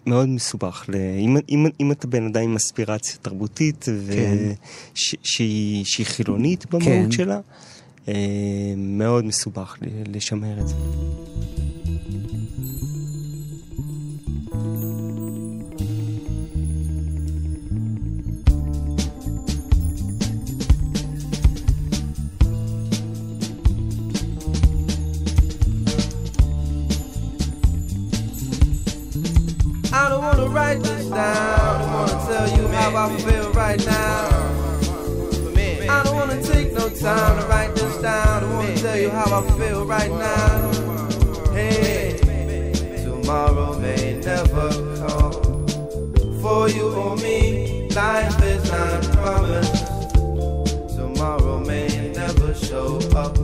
מאוד 0.05 0.29
מסובך. 0.29 0.85
ל... 0.89 0.95
אם, 0.95 1.37
אם, 1.49 1.65
אם 1.79 1.91
אתה 1.91 2.07
בן 2.07 2.25
אדם 2.25 2.41
עם 2.41 2.55
אספירציה 2.55 3.15
תרבותית, 3.21 3.85
כן. 4.11 4.37
וש, 4.95 5.15
שהיא, 5.23 5.85
שהיא 5.85 6.05
חילונית 6.05 6.65
במהות 6.65 6.85
כן. 6.85 7.11
שלה, 7.11 7.39
אה, 8.07 8.13
מאוד 8.77 9.25
מסובך 9.25 9.77
לשמר 10.07 10.59
את 10.59 10.67
זה. 10.67 10.75
down. 31.11 31.81
I 31.81 31.93
wanna 31.93 32.25
tell 32.25 32.57
you 32.57 32.67
how 32.69 32.95
I 32.95 33.17
feel 33.17 33.51
right 33.51 33.85
now. 33.85 34.51
I 35.89 36.03
don't 36.03 36.15
wanna 36.15 36.41
take 36.41 36.73
no 36.73 36.89
time 36.89 37.39
to 37.39 37.47
write 37.47 37.75
this 37.75 37.97
down. 38.01 38.43
I 38.43 38.53
wanna 38.53 38.75
tell 38.77 38.97
you 38.97 39.09
how 39.09 39.39
I 39.39 39.49
feel 39.59 39.85
right 39.85 40.11
now. 40.11 40.71
Hey, 41.51 42.17
tomorrow 43.03 43.77
may 43.77 44.19
never 44.23 44.69
come. 44.97 45.33
For 46.41 46.69
you 46.69 46.87
or 46.93 47.17
me, 47.17 47.89
life 47.89 48.41
is 48.43 48.71
not 48.71 49.03
promised. 49.17 49.85
Tomorrow 50.95 51.59
may 51.59 52.11
never 52.15 52.53
show 52.53 52.99
up. 53.15 53.35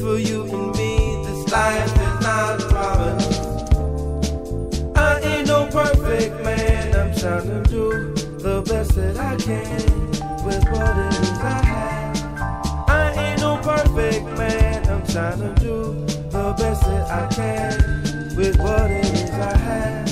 For 0.00 0.18
you 0.18 0.44
and 0.44 0.76
me, 0.76 1.24
this 1.24 1.50
life. 1.50 1.95
trying 7.26 7.62
to 7.64 7.70
do 7.70 8.14
the 8.38 8.62
best 8.62 8.94
that 8.94 9.16
I 9.16 9.34
can 9.34 9.82
with 10.46 10.62
what 10.70 10.96
it 10.96 11.12
is 11.20 11.38
I 11.40 11.60
have. 11.72 12.16
I 12.88 13.12
ain't 13.20 13.40
no 13.40 13.56
perfect 13.56 14.24
man. 14.38 14.88
I'm 14.88 15.04
trying 15.08 15.40
to 15.40 15.52
do 15.60 16.06
the 16.30 16.54
best 16.56 16.82
that 16.82 17.10
I 17.10 17.26
can 17.34 18.36
with 18.36 18.56
what 18.60 18.88
it 18.92 19.06
is 19.06 19.30
I 19.30 19.56
have. 19.56 20.06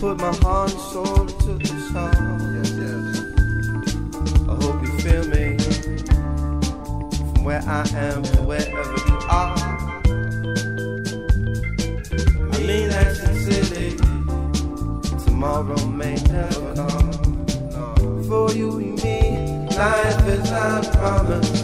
Put 0.00 0.18
my 0.18 0.32
heart 0.36 0.70
and 0.70 0.80
soul 0.80 1.22
into 1.22 1.58
the 1.58 1.80
song. 1.90 2.38
Yes, 2.54 2.70
yes. 2.78 3.04
I 4.48 4.54
hope 4.62 4.78
you 4.86 4.92
feel 5.00 5.24
me 5.34 5.58
from 7.34 7.42
where 7.42 7.62
I 7.66 7.82
am. 7.96 8.39
life 19.80 20.28
is 20.28 20.52
our 20.52 20.84
promise. 20.92 21.59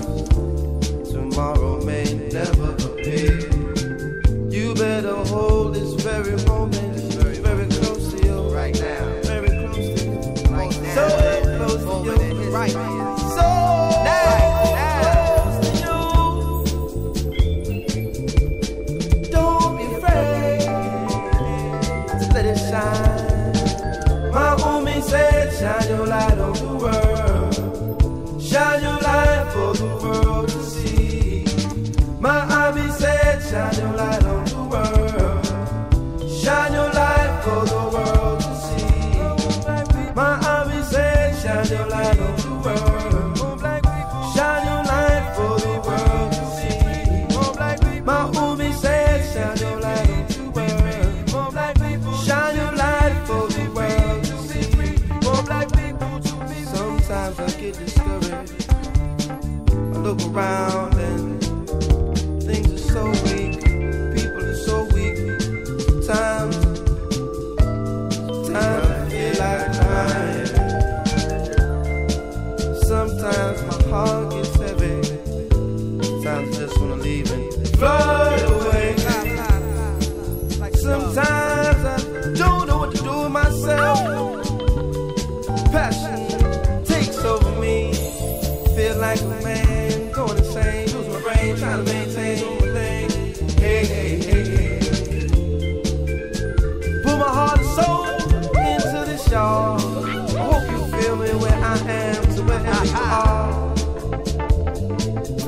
sometimes 73.33 73.63
my 73.67 73.91
heart 73.91 74.26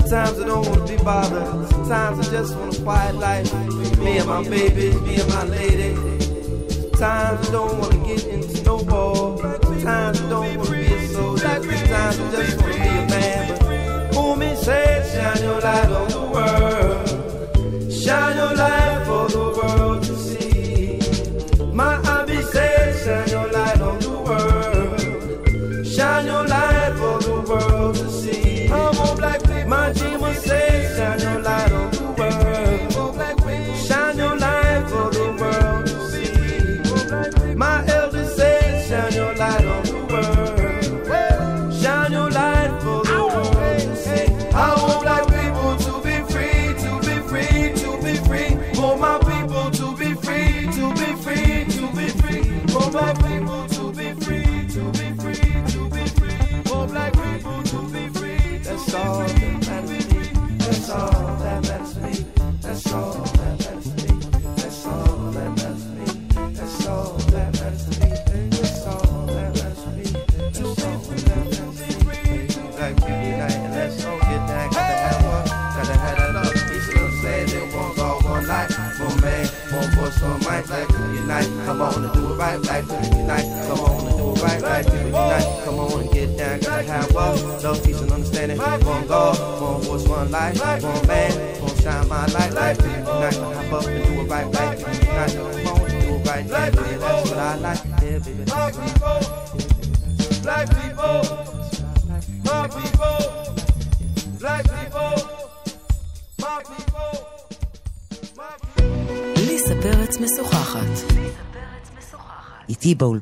Sometimes 0.09 0.41
I 0.41 0.47
don't 0.47 0.67
wanna 0.67 0.87
be 0.87 0.97
bothered. 1.05 1.69
Sometimes 1.69 2.29
I 2.29 2.31
just 2.31 2.57
want 2.57 2.79
a 2.79 2.83
quiet 2.83 3.15
life. 3.17 3.53
Me 3.99 4.17
and 4.17 4.27
my 4.27 4.43
baby, 4.43 4.99
me 5.01 5.21
and 5.21 5.29
my 5.29 5.45
lady. 5.45 5.95
Times 6.93 7.47
I 7.47 7.53
don't 7.53 7.79
wanna 7.79 8.07
get 8.07 8.25
into 8.25 8.63
no 8.63 8.83
ball. 8.85 9.37
Times 9.37 10.19
I 10.23 10.29
don't 10.31 10.57
wanna 10.57 10.71
be 10.71 10.87
a 10.87 11.09
soldier. 11.09 11.45
Times 11.45 11.69
I 11.69 12.31
just 12.31 12.59
wanna 12.59 12.73
be 12.73 12.89
a 12.89 13.07
man. 13.11 13.59
But 13.59 14.15
who 14.15 14.37
me 14.37 14.57
says 14.57 15.13
shine 15.13 15.45
your 15.45 15.61
light 15.61 15.91
on 15.91 16.09
the 16.09 16.21
world? 16.33 16.78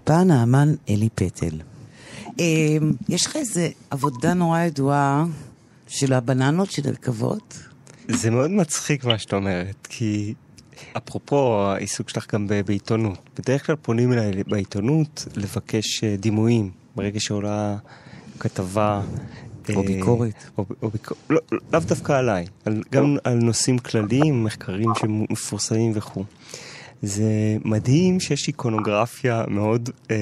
באולפן 0.07 0.31
האמן 0.31 0.75
אלי 0.89 1.09
פטל. 1.15 1.61
אמ, 2.39 2.93
יש 3.09 3.27
לך 3.27 3.37
איזה 3.37 3.69
עבודה 3.91 4.35
נורא 4.35 4.61
ידועה 4.61 5.25
של 5.89 6.13
הבננות 6.13 6.71
שנרכבות? 6.71 7.59
זה 8.09 8.31
מאוד 8.31 8.51
מצחיק 8.51 9.05
מה 9.05 9.19
שאת 9.19 9.33
אומרת, 9.33 9.87
כי 9.91 10.35
אפרופו 10.97 11.63
העיסוק 11.63 12.09
שלך 12.09 12.35
גם 12.35 12.47
בעיתונות, 12.67 13.19
בדרך 13.39 13.67
כלל 13.67 13.77
פונים 13.77 14.13
אליי 14.13 14.45
בעיתונות 14.47 15.27
לבקש 15.37 16.05
אה, 16.05 16.17
דימויים 16.17 16.71
ברגע 16.97 17.21
שעולה 17.21 17.77
כתבה. 18.39 19.03
או 19.75 19.81
אה, 19.81 19.87
ביקורת. 19.87 20.45
או, 20.59 20.65
או 20.83 20.91
ביקורת, 20.91 21.21
לא, 21.31 21.41
לא, 21.53 21.59
לאו 21.73 21.81
דווקא 21.81 22.13
עליי, 22.13 22.47
על, 22.65 22.83
גם 22.93 23.15
לא. 23.15 23.21
על 23.25 23.35
נושאים 23.35 23.79
כלליים, 23.79 24.45
מחקרים 24.45 24.91
שמפורסמים 25.01 25.93
וכו'. 25.95 26.25
זה 27.03 27.57
מדהים 27.65 28.21
שיש 28.21 28.49
איקונוגרפיה 28.49 29.45
מאוד 29.49 29.91
אה, 30.11 30.17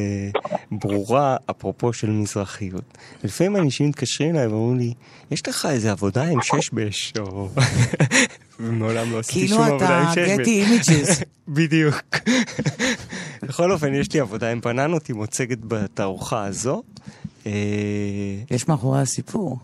ברורה, 0.70 1.36
אפרופו 1.50 1.92
של 1.92 2.10
מזרחיות. 2.10 2.98
ולפעמים 3.22 3.56
אנשים 3.56 3.88
מתקשרים 3.88 4.36
אליי 4.36 4.46
ואומרים 4.46 4.78
לי, 4.78 4.94
יש 5.30 5.48
לך 5.48 5.68
איזה 5.70 5.90
עבודה 5.90 6.24
עם 6.24 6.38
שש 6.42 6.70
בש, 6.72 7.12
או... 7.18 7.48
ומעולם 8.60 9.12
לא 9.12 9.18
עשיתי 9.18 9.38
כאילו 9.38 9.56
שום 9.56 9.66
עבודה 9.66 9.98
עם 9.98 10.04
אתה 10.04 10.12
שש 10.12 10.18
בש. 10.18 10.40
Getty 10.40 10.62
Images. 10.62 11.20
בדיוק. 11.48 12.02
בכל 13.42 13.72
אופן, 13.72 13.94
יש 13.94 14.12
לי 14.12 14.20
עבודה 14.20 14.50
עם 14.50 14.60
בננות, 14.60 15.06
היא 15.06 15.16
מוצגת 15.16 15.58
בתערוכה 15.60 16.44
הזו. 16.44 16.82
אה, 17.46 17.52
יש 18.50 18.68
מאחורי 18.68 19.00
הסיפור. 19.00 19.58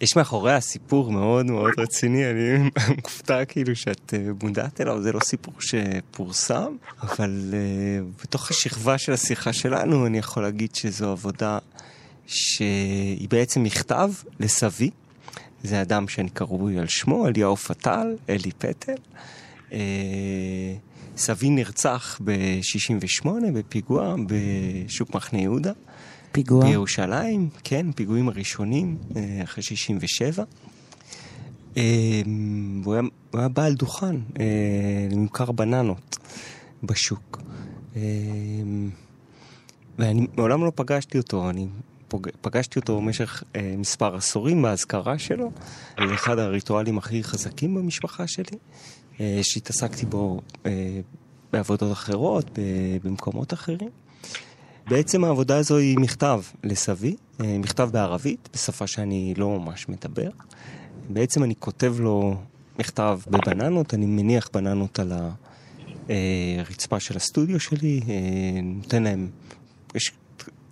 יש 0.00 0.16
מאחוריה 0.16 0.60
סיפור 0.60 1.12
מאוד 1.12 1.46
מאוד 1.46 1.72
רציני, 1.78 2.30
אני 2.30 2.70
מופתע 3.04 3.44
כאילו 3.44 3.76
שאת 3.76 4.14
אה, 4.14 4.28
מודעת 4.42 4.80
אליו, 4.80 5.02
זה 5.02 5.12
לא 5.12 5.20
סיפור 5.20 5.54
שפורסם, 5.60 6.76
אבל 7.02 7.44
uh, 7.50 8.22
בתוך 8.22 8.50
השכבה 8.50 8.98
של 8.98 9.12
השיחה 9.12 9.52
שלנו 9.52 10.06
אני 10.06 10.18
יכול 10.18 10.42
להגיד 10.42 10.74
שזו 10.74 11.10
עבודה 11.10 11.58
שהיא 12.26 13.28
בעצם 13.28 13.62
מכתב 13.62 14.10
לסבי, 14.40 14.90
זה 15.62 15.82
אדם 15.82 16.08
שאני 16.08 16.30
קרוי 16.30 16.78
על 16.78 16.86
שמו, 16.88 17.28
אליהו 17.28 17.56
פטל, 17.56 18.16
אלי 18.28 18.50
פטל. 18.58 18.94
Uh, 19.70 19.74
סבי 21.16 21.50
נרצח 21.50 22.20
ב-68 22.24 23.28
בפיגוע 23.54 24.14
בשוק 24.26 25.14
מחנה 25.14 25.40
יהודה. 25.40 25.72
פיגוע. 26.36 26.64
בירושלים, 26.64 27.48
כן, 27.64 27.92
פיגועים 27.92 28.28
הראשונים, 28.28 28.98
אה, 29.16 29.40
אחרי 29.44 29.62
67. 29.62 30.44
אה, 31.76 31.82
הוא 32.84 32.94
היה, 32.94 33.02
הוא 33.30 33.40
היה 33.40 33.48
בעל 33.48 33.74
דוכן 33.74 34.16
אה, 34.40 35.08
לממכר 35.10 35.52
בננות 35.52 36.18
בשוק. 36.82 37.42
אה, 37.96 38.02
ואני 39.98 40.26
מעולם 40.36 40.64
לא 40.64 40.72
פגשתי 40.74 41.18
אותו, 41.18 41.50
אני 41.50 41.68
פוג... 42.08 42.28
פגשתי 42.40 42.78
אותו 42.78 43.00
במשך 43.00 43.42
אה, 43.56 43.74
מספר 43.78 44.16
עשורים 44.16 44.62
באזכרה 44.62 45.18
שלו. 45.18 45.50
זה 46.08 46.14
אחד 46.14 46.38
הריטואלים 46.38 46.98
הכי 46.98 47.24
חזקים 47.24 47.74
במשפחה 47.74 48.26
שלי, 48.26 48.58
אה, 49.20 49.40
שהתעסקתי 49.42 50.06
בו 50.06 50.40
אה, 50.66 51.00
בעבודות 51.52 51.92
אחרות, 51.92 52.58
ב... 52.58 52.60
במקומות 53.02 53.52
אחרים. 53.52 53.90
בעצם 54.88 55.24
העבודה 55.24 55.56
הזו 55.56 55.76
היא 55.76 55.98
מכתב 55.98 56.40
לסבי, 56.64 57.16
אה, 57.40 57.58
מכתב 57.58 57.88
בערבית, 57.92 58.48
בשפה 58.54 58.86
שאני 58.86 59.34
לא 59.36 59.60
ממש 59.60 59.88
מדבר. 59.88 60.30
בעצם 61.08 61.44
אני 61.44 61.54
כותב 61.58 61.94
לו 61.98 62.36
מכתב 62.78 63.20
בבננות, 63.26 63.94
אני 63.94 64.06
מניח 64.06 64.48
בננות 64.52 64.98
על 64.98 65.12
הרצפה 66.58 67.00
של 67.00 67.16
הסטודיו 67.16 67.60
שלי, 67.60 68.00
אה, 68.08 68.60
נותן 68.62 69.02
להם, 69.02 69.28
יש 69.94 70.12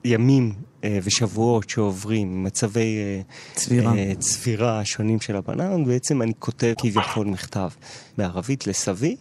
ימים 0.04 0.52
אה, 0.84 0.98
ושבועות 1.02 1.70
שעוברים, 1.70 2.44
מצבי 2.44 2.96
צבירה. 3.54 3.92
צבירה 4.18 4.84
שונים 4.84 5.20
של 5.20 5.36
הבננות, 5.36 5.86
בעצם 5.86 6.22
אני 6.22 6.32
כותב 6.38 6.74
כביכול 6.78 7.26
מכתב 7.26 7.68
בערבית 8.18 8.66
לסבי. 8.66 9.16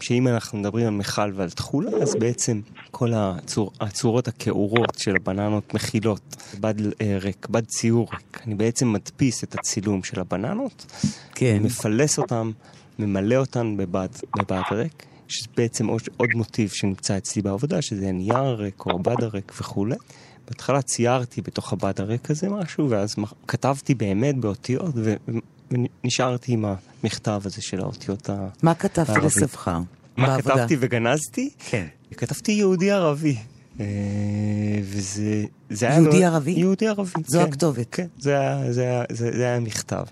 שאם 0.00 0.28
אנחנו 0.28 0.58
מדברים 0.58 0.86
על 0.86 0.92
מכל 0.92 1.32
ועל 1.34 1.50
תכולה, 1.50 1.90
אז 2.02 2.14
בעצם 2.14 2.60
כל 2.90 3.12
הצור, 3.14 3.72
הצורות 3.80 4.28
הכעורות 4.28 4.98
של 4.98 5.16
הבננות 5.16 5.74
מכילות 5.74 6.36
בד 6.60 6.74
ריק, 7.20 7.46
בד 7.50 7.64
ציור 7.66 8.08
ריק. 8.12 8.40
אני 8.46 8.54
בעצם 8.54 8.92
מדפיס 8.92 9.44
את 9.44 9.54
הצילום 9.54 10.04
של 10.04 10.20
הבננות, 10.20 10.86
כן. 11.34 11.58
מפלס 11.62 12.18
אותם, 12.18 12.50
ממלא 12.98 13.34
אותן 13.34 13.76
בבד, 13.76 14.08
בבד 14.38 14.62
ריק, 14.72 15.06
שזה 15.28 15.48
בעצם 15.56 15.86
עוד, 15.86 16.02
עוד 16.16 16.28
מוטיב 16.34 16.70
שנמצא 16.70 17.16
אצלי 17.16 17.42
בעבודה, 17.42 17.82
שזה 17.82 18.12
נייר 18.12 18.54
ריק 18.54 18.86
או 18.86 18.94
הבד 18.94 19.22
הריק 19.22 19.52
וכולי. 19.60 19.96
בהתחלה 20.48 20.82
ציירתי 20.82 21.42
בתוך 21.42 21.72
הבד 21.72 22.00
הריק 22.00 22.30
הזה 22.30 22.48
משהו, 22.48 22.90
ואז 22.90 23.16
כתבתי 23.48 23.94
באמת 23.94 24.36
באותיות. 24.36 24.94
ונשארתי 26.04 26.52
עם 26.52 26.64
המכתב 27.04 27.40
הזה 27.44 27.62
של 27.62 27.80
האותיות 27.80 28.28
הערבית. 28.28 28.62
מה 28.62 28.74
כתבתי 28.74 29.20
לסבך? 29.26 29.68
מה 30.16 30.26
בעבודה? 30.26 30.54
כתבתי 30.54 30.76
וגנזתי? 30.80 31.50
כן. 31.58 31.86
כתבתי 32.16 32.52
יהודי 32.52 32.90
ערבי. 32.90 33.36
אה, 33.80 33.86
וזה 34.84 35.44
זה 35.70 35.86
היה... 35.86 35.94
יהודי 35.96 36.10
מאוד- 36.20 36.22
ערבי? 36.32 36.50
יהודי 36.50 36.88
ערבי, 36.88 37.10
זו 37.26 37.38
כן. 37.38 37.44
הכתובת. 37.44 37.86
כן, 37.90 38.06
זה 38.18 38.38
היה- 38.40 38.72
זה 38.72 38.82
היה- 38.82 39.04
זה 39.12 39.30
זה 39.36 39.44
היה 39.44 39.60
מכתב. 39.60 40.04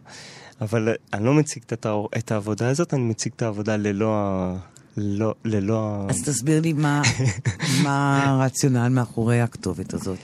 אבל 0.61 0.89
אני 1.13 1.25
לא 1.25 1.35
מציג 1.35 1.63
את 1.67 1.73
התא- 1.73 2.17
את 2.19 2.33
העבודה 2.33 2.69
הזאת, 2.69 2.95
אני 2.95 3.03
מציג 3.03 3.33
את 3.37 3.43
העבודה 3.43 3.77
ללא 3.77 4.15
ה... 4.17 4.57
לא, 4.97 5.35
ללא 5.45 5.81
ה... 5.81 6.07
אז 6.11 6.23
תסביר 6.23 6.61
לי 6.61 6.73
מה 6.73 7.03
מה 7.85 8.25
הרציונל 8.31 8.89
מאחורי 8.89 9.41
הכתובת 9.41 9.95
הזאת. 9.95 10.19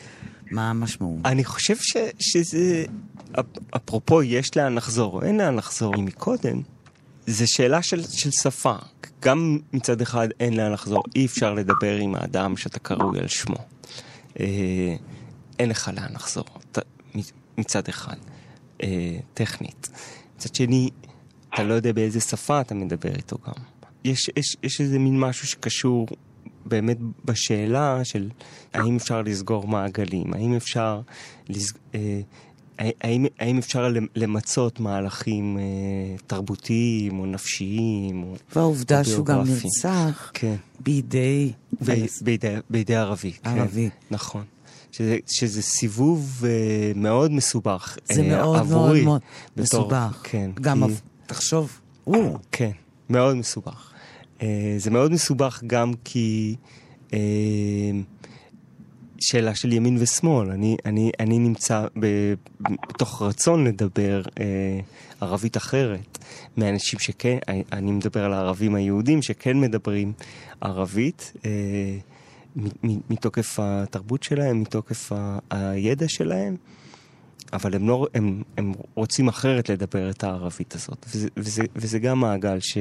מה 0.50 0.70
המשמעות? 0.70 1.20
אני 1.24 1.44
חושב 1.44 1.76
ש, 1.76 1.96
שזה, 2.18 2.84
אפ- 3.40 3.44
אפרופו 3.76 4.22
יש 4.22 4.56
לאן 4.56 4.74
לחזור 4.74 5.12
או 5.12 5.22
אין 5.22 5.38
לאן 5.38 5.56
לחזור 5.56 5.96
מקודם, 5.96 6.62
זה 7.26 7.46
שאלה 7.46 7.82
של, 7.82 8.02
של 8.02 8.30
שפה. 8.30 8.74
גם 9.20 9.58
מצד 9.72 10.00
אחד 10.00 10.28
אין 10.40 10.56
לאן 10.56 10.72
לחזור, 10.72 11.02
אי 11.16 11.26
אפשר 11.26 11.54
לדבר 11.54 11.96
עם 11.96 12.14
האדם 12.14 12.56
שאתה 12.56 12.78
קרוי 12.78 13.18
על 13.18 13.28
שמו. 13.28 13.56
אה, 14.40 14.96
אין 15.58 15.68
לך 15.68 15.90
לאן 15.96 16.12
לחזור, 16.14 16.44
ת, 16.72 16.78
מצד 17.58 17.88
אחד, 17.88 18.16
אה, 18.82 18.88
טכנית. 19.34 19.88
מצד 20.36 20.54
שני, 20.54 20.90
אתה 21.54 21.62
לא 21.62 21.74
יודע 21.74 21.92
באיזה 21.92 22.20
שפה 22.20 22.60
אתה 22.60 22.74
מדבר 22.74 23.14
איתו 23.16 23.36
גם. 23.46 23.52
יש, 24.04 24.30
יש, 24.36 24.56
יש 24.62 24.80
איזה 24.80 24.98
מין 24.98 25.20
משהו 25.20 25.46
שקשור 25.46 26.06
באמת 26.68 26.96
בשאלה 27.24 28.00
של 28.04 28.28
האם 28.74 28.96
אפשר 28.96 29.22
לסגור 29.22 29.68
מעגלים, 29.68 30.34
האם 30.34 30.54
אפשר, 30.56 31.00
לס... 31.48 31.72
אה, 31.94 32.20
האם, 32.78 33.26
האם 33.38 33.58
אפשר 33.58 33.84
למצות 34.16 34.80
מהלכים 34.80 35.58
אה, 35.58 35.62
תרבותיים 36.26 37.18
או 37.18 37.26
נפשיים 37.26 38.22
או 38.22 38.34
והעובדה 38.56 39.00
או 39.00 39.04
שהוא 39.04 39.26
גם. 39.26 39.42
נרצח 39.44 40.30
כן. 40.34 40.54
בידי... 40.80 41.52
ב- 41.84 41.92
בידי, 42.22 42.54
בידי 42.70 42.96
ערבי. 42.96 43.32
ערבי. 43.44 43.90
כן, 43.90 44.14
נכון. 44.14 44.44
שזה, 44.92 45.16
שזה 45.26 45.62
סיבוב 45.62 46.42
אה, 46.46 46.50
מאוד 46.94 47.32
מסובך 47.32 47.98
זה 48.12 48.22
אה, 48.22 48.28
מאוד 48.28 48.46
מאוד 48.46 48.58
עבורי. 48.58 49.04
מאוד 49.04 49.20
בתור- 49.56 49.62
מסובך. 49.80 50.20
כן. 50.22 50.50
גם, 50.60 50.82
כי- 50.88 50.94
תחשוב, 51.26 51.80
הוא, 52.04 52.38
כן, 52.52 52.70
מאוד 53.10 53.36
מסובך. 53.36 53.92
אה, 54.42 54.46
זה 54.76 54.90
מאוד 54.90 55.12
מסובך 55.12 55.62
גם 55.66 55.92
כי 56.04 56.56
אה, 57.12 57.18
שאלה 59.20 59.54
של 59.54 59.72
ימין 59.72 59.96
ושמאל. 60.00 60.50
אני, 60.50 60.76
אני, 60.86 61.10
אני 61.20 61.38
נמצא 61.38 61.86
ב, 62.00 62.06
בתוך 62.60 63.22
רצון 63.22 63.64
לדבר 63.66 64.22
אה, 64.40 64.44
ערבית 65.20 65.56
אחרת 65.56 66.18
מאנשים 66.56 66.98
שכן, 66.98 67.38
אני- 67.72 67.92
מדבר 67.92 68.24
על 68.24 68.32
הערבים 68.32 68.74
היהודים 68.74 69.22
שכן 69.22 69.60
מדברים 69.60 70.12
ערבית. 70.60 71.32
אה, 71.44 71.50
מתוקף 73.10 73.58
התרבות 73.62 74.22
שלהם, 74.22 74.60
מתוקף 74.60 75.12
ה- 75.12 75.38
הידע 75.50 76.08
שלהם, 76.08 76.56
אבל 77.52 77.74
הם, 77.74 77.88
לא, 77.88 78.06
הם, 78.14 78.42
הם 78.56 78.72
רוצים 78.94 79.28
אחרת 79.28 79.68
לדבר 79.68 80.10
את 80.10 80.24
הערבית 80.24 80.74
הזאת, 80.74 81.06
וזה, 81.14 81.28
וזה, 81.36 81.62
וזה 81.76 81.98
גם 81.98 82.20
מעגל 82.20 82.60
ש, 82.60 82.78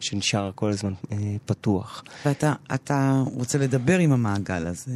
שנשאר 0.00 0.50
כל 0.54 0.70
הזמן 0.70 0.92
אה, 1.12 1.16
פתוח. 1.46 2.04
ואתה 2.26 2.52
אתה 2.74 3.22
רוצה 3.34 3.58
לדבר 3.58 3.98
עם 3.98 4.12
המעגל 4.12 4.66
הזה. 4.66 4.92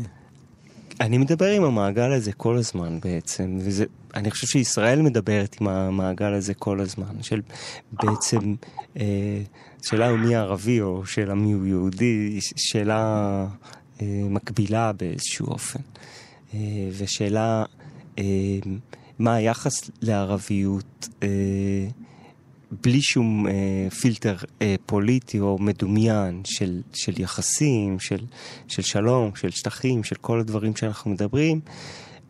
אני 1.00 1.18
מדבר 1.18 1.50
עם 1.50 1.64
המעגל 1.64 2.12
הזה 2.12 2.32
כל 2.32 2.56
הזמן 2.56 3.00
בעצם, 3.00 3.58
וזה, 3.60 3.84
אני 4.14 4.30
חושב 4.30 4.46
שישראל 4.46 5.02
מדברת 5.02 5.56
עם 5.60 5.68
המעגל 5.68 6.32
הזה 6.34 6.54
כל 6.54 6.80
הזמן, 6.80 7.22
של 7.22 7.40
בעצם, 7.92 8.54
אה, 8.96 9.42
שאלה 9.82 10.08
הוא 10.08 10.18
מי 10.18 10.36
ערבי 10.36 10.80
או 10.80 11.06
שאלה 11.06 11.34
מי 11.34 11.52
הוא 11.52 11.66
יהודי, 11.66 12.38
שאלה 12.56 13.46
אה, 14.02 14.06
מקבילה 14.30 14.92
באיזשהו 14.92 15.46
אופן. 15.46 15.80
אה, 16.54 16.58
ושאלה, 16.98 17.64
אה, 18.18 18.24
מה 19.20 19.34
היחס 19.34 19.90
לערביות 20.02 21.08
אה, 21.22 21.28
בלי 22.82 23.02
שום 23.02 23.46
אה, 23.46 23.90
פילטר 24.00 24.36
אה, 24.62 24.74
פוליטי 24.86 25.40
או 25.40 25.58
מדומיין 25.58 26.42
של, 26.44 26.80
של 26.92 27.20
יחסים, 27.20 27.98
של, 27.98 28.24
של 28.68 28.82
שלום, 28.82 29.30
של 29.34 29.50
שטחים, 29.50 30.04
של 30.04 30.16
כל 30.16 30.40
הדברים 30.40 30.76
שאנחנו 30.76 31.10
מדברים, 31.10 31.60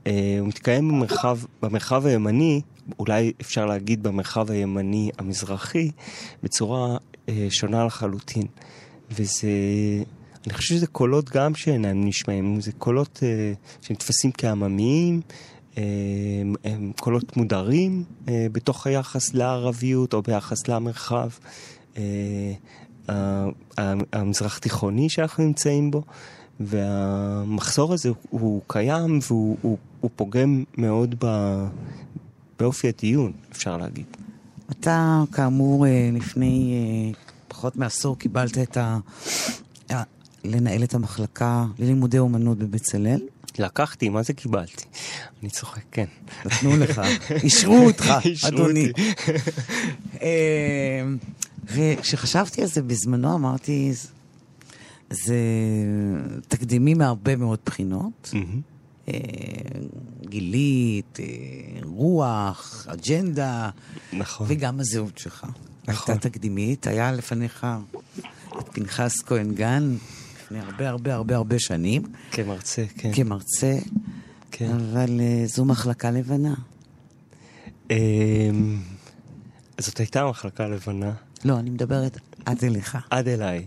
אה, 0.07 0.37
הוא 0.41 0.49
מתקיים 0.49 0.89
במרחב, 0.89 1.39
במרחב 1.63 2.07
הימני, 2.07 2.61
אולי 2.99 3.33
אפשר 3.41 3.67
להגיד 3.67 4.03
במרחב 4.03 4.51
הימני 4.51 5.11
המזרחי, 5.19 5.91
בצורה 6.43 6.97
אה, 7.29 7.47
שונה 7.51 7.85
לחלוטין. 7.85 8.47
וזה, 9.11 9.51
אני 10.47 10.55
חושב 10.55 10.75
שזה 10.75 10.87
קולות 10.87 11.31
גם 11.31 11.55
שאינם 11.55 12.05
נשמעים, 12.05 12.61
זה 12.61 12.73
קולות 12.73 13.21
אה, 13.23 13.53
שנתפסים 13.83 14.33
כעממיים, 14.33 15.21
אה, 15.79 15.83
הם 16.65 16.93
קולות 17.01 17.37
מודרים 17.37 18.05
אה, 18.29 18.47
בתוך 18.53 18.87
היחס 18.87 19.35
לערביות 19.35 20.15
או 20.15 20.23
ביחס 20.23 20.69
למרחב. 20.69 21.29
אה, 21.97 22.53
המזרח 24.13 24.59
תיכוני 24.59 25.11
שאנחנו 25.11 25.45
נמצאים 25.45 25.91
בו, 25.91 26.03
והמחסור 26.61 27.93
הזה 27.93 28.11
הוא 28.31 28.63
קיים 28.67 29.19
והוא 29.29 29.57
הוא, 29.63 29.79
הוא 30.01 30.11
פוגם 30.17 30.65
מאוד 30.79 31.15
ב, 31.25 31.55
באופי 32.59 32.89
הדיון, 32.89 33.33
אפשר 33.53 33.77
להגיד. 33.77 34.07
אתה, 34.71 35.23
כאמור, 35.33 35.87
אה, 35.87 36.11
לפני 36.13 37.13
פחות 37.49 37.77
מעשור 37.77 38.19
קיבלת 38.19 38.59
את 38.59 38.77
ה... 38.77 38.99
לנהל 40.45 40.85
את 40.85 40.95
המחלקה 40.95 41.65
ללימודי 41.79 42.19
אומנות 42.19 42.59
בבצלאל. 42.59 43.21
לקחתי, 43.59 44.09
מה 44.09 44.23
זה 44.23 44.33
קיבלתי? 44.33 44.85
אני 45.43 45.51
צוחק, 45.51 45.83
כן. 45.91 46.05
נתנו 46.45 46.77
לך, 46.77 47.01
אישרו 47.45 47.87
אותך, 47.87 48.13
אדוני. 48.49 48.93
אה, 50.23 51.03
וכשחשבתי 51.65 52.63
על 52.63 52.67
זה 52.67 52.83
בזמנו 52.83 53.35
אמרתי, 53.35 53.93
זה 55.11 55.37
תקדימי 56.49 56.95
מהרבה 56.95 57.37
מאוד 57.37 57.59
בחינות. 57.67 58.35
אה, 59.09 59.15
גילית, 60.29 61.19
אה, 61.21 61.27
רוח, 61.83 62.87
אג'נדה. 62.89 63.71
נכון. 64.13 64.47
וגם 64.51 64.81
הזהות 64.81 65.19
שלך. 65.19 65.47
נכון. 65.89 66.15
הייתה 66.15 66.29
תקדימית, 66.29 66.87
היה 66.87 67.13
לפניך 67.13 67.67
את 68.59 68.69
פנחס 68.73 69.23
כהן 69.23 69.55
גן, 69.55 69.97
לפני 70.51 70.61
הרבה 70.61 70.89
הרבה 70.89 71.15
הרבה 71.15 71.37
הרבה 71.37 71.59
שנים. 71.59 72.03
כמרצה, 72.31 72.85
כן. 72.99 73.13
כמרצה, 73.15 73.79
כן. 74.51 74.71
אבל 74.71 75.21
uh, 75.21 75.49
זו 75.49 75.65
מחלקה 75.65 76.11
לבנה. 76.11 76.55
Um, 77.89 77.93
זאת 79.79 79.99
הייתה 79.99 80.27
מחלקה 80.27 80.67
לבנה. 80.69 81.13
לא, 81.45 81.59
אני 81.59 81.71
מדברת 81.71 82.19
עד 82.45 82.65
אליך. 82.65 82.99
עד 83.11 83.29
אליי. 83.29 83.67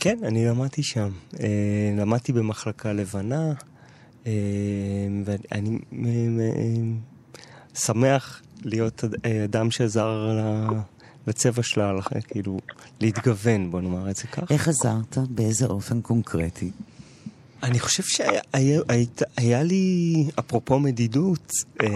כן, 0.00 0.18
אני 0.22 0.46
למדתי 0.46 0.82
שם. 0.82 1.10
Uh, 1.32 1.38
למדתי 1.96 2.32
במחלקה 2.32 2.92
לבנה, 2.92 3.52
uh, 4.24 4.26
ואני 5.24 5.78
uh, 5.92 5.96
שמח 7.78 8.42
להיות 8.64 9.04
אדם 9.44 9.70
שעזר 9.70 10.30
לצבע 11.26 11.62
שלה, 11.62 11.92
כאילו, 12.28 12.58
להתגוון, 13.00 13.70
בוא 13.70 13.80
נאמר 13.80 14.10
את 14.10 14.16
זה 14.16 14.26
ככה. 14.26 14.46
איך 14.54 14.68
עזרת? 14.68 15.18
באיזה 15.30 15.66
אופן 15.66 16.00
קונקרטי? 16.00 16.70
אני 17.62 17.80
חושב 17.80 18.02
שהיה 18.02 18.40
היה, 18.52 18.80
היה 19.36 19.62
לי, 19.62 20.14
אפרופו 20.38 20.78
מדידות, 20.78 21.52
אה, 21.82 21.86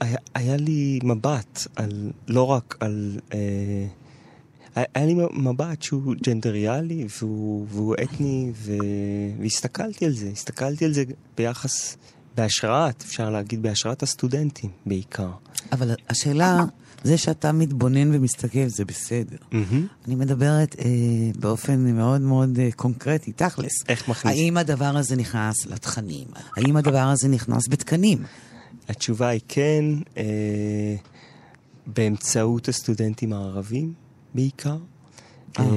היה, 0.00 0.18
היה 0.34 0.56
לי 0.56 0.98
מבט 1.02 1.66
על, 1.76 2.10
לא 2.28 2.46
רק 2.46 2.76
על... 2.80 3.18
אה, 3.34 3.86
היה 4.94 5.06
לי 5.06 5.14
מבט 5.32 5.82
שהוא 5.82 6.14
ג'נדריאלי 6.22 7.06
והוא, 7.20 7.66
והוא 7.70 7.94
אתני, 8.02 8.52
ו... 8.54 8.72
והסתכלתי 9.40 10.06
על 10.06 10.12
זה, 10.12 10.28
הסתכלתי 10.28 10.84
על 10.84 10.92
זה 10.92 11.04
ביחס, 11.36 11.96
בהשראת, 12.36 13.02
אפשר 13.02 13.30
להגיד, 13.30 13.62
בהשראת 13.62 14.02
הסטודנטים 14.02 14.70
בעיקר. 14.86 15.30
אבל 15.72 15.94
השאלה, 16.08 16.64
זה 17.06 17.18
שאתה 17.18 17.52
מתבונן 17.52 18.14
ומסתכל, 18.14 18.66
זה 18.66 18.84
בסדר. 18.84 19.36
Mm-hmm. 19.36 20.06
אני 20.06 20.14
מדברת 20.14 20.76
אה, 20.78 20.84
באופן 21.38 21.96
מאוד 21.96 22.20
מאוד 22.20 22.58
אה, 22.58 22.68
קונקרטי, 22.76 23.32
תכלס. 23.32 23.72
איך 23.88 24.08
מכניס? 24.08 24.34
האם 24.34 24.56
הדבר 24.56 24.96
הזה 24.96 25.16
נכנס 25.16 25.66
לתכנים? 25.66 26.26
האם 26.56 26.76
הדבר 26.76 26.98
הזה 26.98 27.28
נכנס 27.28 27.68
בתקנים? 27.68 28.18
התשובה 28.88 29.28
היא 29.28 29.40
כן, 29.48 29.84
אה, 30.16 30.24
באמצעות 31.86 32.68
הסטודנטים 32.68 33.32
הערבים 33.32 33.92
בעיקר. 34.34 34.76
אה. 35.58 35.64
אה, 35.64 35.68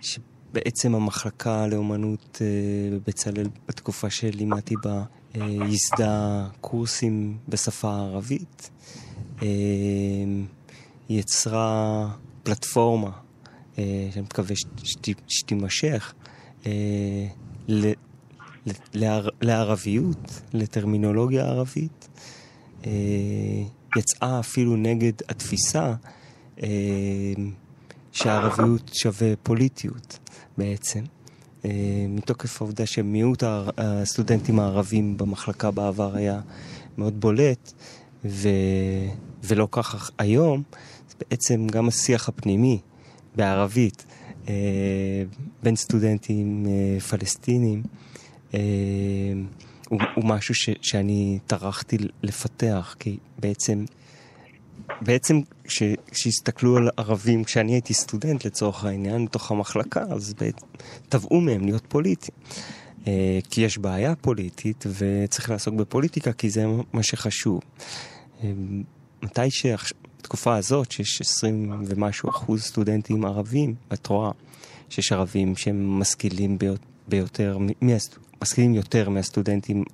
שבעצם 0.00 0.94
המחלקה 0.94 1.66
לאומנות 1.66 2.38
אה, 2.40 2.96
בבצלאל, 2.96 3.46
בתקופה 3.68 4.10
שלימדתי 4.10 4.74
בה, 4.84 5.02
אה, 5.36 5.46
ייסדה 5.46 6.46
קורסים 6.60 7.38
בשפה 7.48 7.90
הערבית. 7.90 8.70
אמ, 9.42 10.46
יצרה 11.08 12.08
פלטפורמה 12.42 13.10
אה, 13.78 14.08
שאני 14.10 14.22
מקווה 14.22 14.56
שתימשך 15.28 16.14
אה, 16.66 17.26
לערביות, 19.42 20.40
לטרמינולוגיה 20.52 21.44
ערבית. 21.44 22.08
אה, 22.86 22.90
יצאה 23.96 24.40
אפילו 24.40 24.76
נגד 24.76 25.12
התפיסה 25.28 25.94
שהערביות 28.12 28.90
שווה 28.94 29.36
פוליטיות 29.42 30.18
בעצם. 30.58 31.04
מתוקף 32.08 32.62
העובדה 32.62 32.86
שמיעוט 32.86 33.42
הסטודנטים 33.78 34.60
הערבים 34.60 35.16
במחלקה 35.16 35.70
בעבר 35.70 36.16
היה 36.16 36.40
מאוד 36.98 37.20
בולט, 37.20 37.72
ו... 38.24 38.48
ולא 39.44 39.68
כך 39.70 40.10
היום, 40.18 40.62
זה 41.08 41.14
בעצם 41.20 41.66
גם 41.66 41.88
השיח 41.88 42.28
הפנימי 42.28 42.80
בערבית 43.36 44.04
אה, 44.48 44.54
בין 45.62 45.76
סטודנטים 45.76 46.66
אה, 46.68 47.00
פלסטינים 47.00 47.82
אה, 48.54 48.60
הוא, 49.88 50.00
הוא 50.14 50.24
משהו 50.24 50.54
ש, 50.54 50.70
שאני 50.82 51.38
טרחתי 51.46 51.98
לפתח, 52.22 52.96
כי 52.98 53.16
בעצם, 53.38 53.84
בעצם 55.00 55.40
כשהסתכלו 56.12 56.76
על 56.76 56.88
ערבים, 56.96 57.44
כשאני 57.44 57.72
הייתי 57.72 57.94
סטודנט 57.94 58.44
לצורך 58.44 58.84
העניין, 58.84 59.24
בתוך 59.24 59.50
המחלקה, 59.50 60.02
אז 60.10 60.34
תבעו 61.08 61.40
מהם 61.40 61.64
להיות 61.64 61.86
פוליטיים. 61.88 62.38
כי 63.50 63.60
יש 63.60 63.78
בעיה 63.78 64.14
פוליטית 64.16 64.84
וצריך 64.98 65.50
לעסוק 65.50 65.74
בפוליטיקה 65.74 66.32
כי 66.32 66.50
זה 66.50 66.66
מה 66.92 67.02
שחשוב. 67.02 67.60
מתי 69.22 69.50
שבתקופה 69.50 70.56
הזאת, 70.56 70.92
שיש 70.92 71.20
20 71.20 71.82
ומשהו 71.86 72.30
אחוז 72.30 72.62
סטודנטים 72.62 73.24
ערבים, 73.24 73.74
את 73.92 74.06
רואה 74.06 74.30
שיש 74.88 75.12
ערבים 75.12 75.56
שהם 75.56 75.98
משכילים 75.98 76.58
ביותר, 77.08 77.58
משכילים 78.42 78.74
יותר 78.74 79.08
מהסטודנטים 79.08 79.84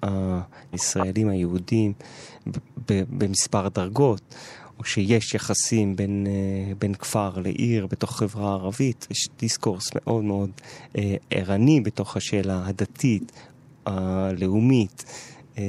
הישראלים 0.72 1.28
היהודים 1.28 1.92
במספר 2.88 3.68
דרגות, 3.68 4.34
או 4.78 4.84
שיש 4.84 5.34
יחסים 5.34 5.96
בין, 5.96 6.26
אה, 6.26 6.74
בין 6.78 6.94
כפר 6.94 7.38
לעיר 7.38 7.86
בתוך 7.86 8.18
חברה 8.18 8.52
ערבית, 8.52 9.06
יש 9.10 9.28
דיסקורס 9.38 9.90
מאוד 9.94 10.24
מאוד 10.24 10.50
אה, 10.98 11.14
ערני 11.30 11.80
בתוך 11.80 12.16
השאלה 12.16 12.66
הדתית, 12.66 13.32
הלאומית 13.86 15.04
אה, 15.58 15.64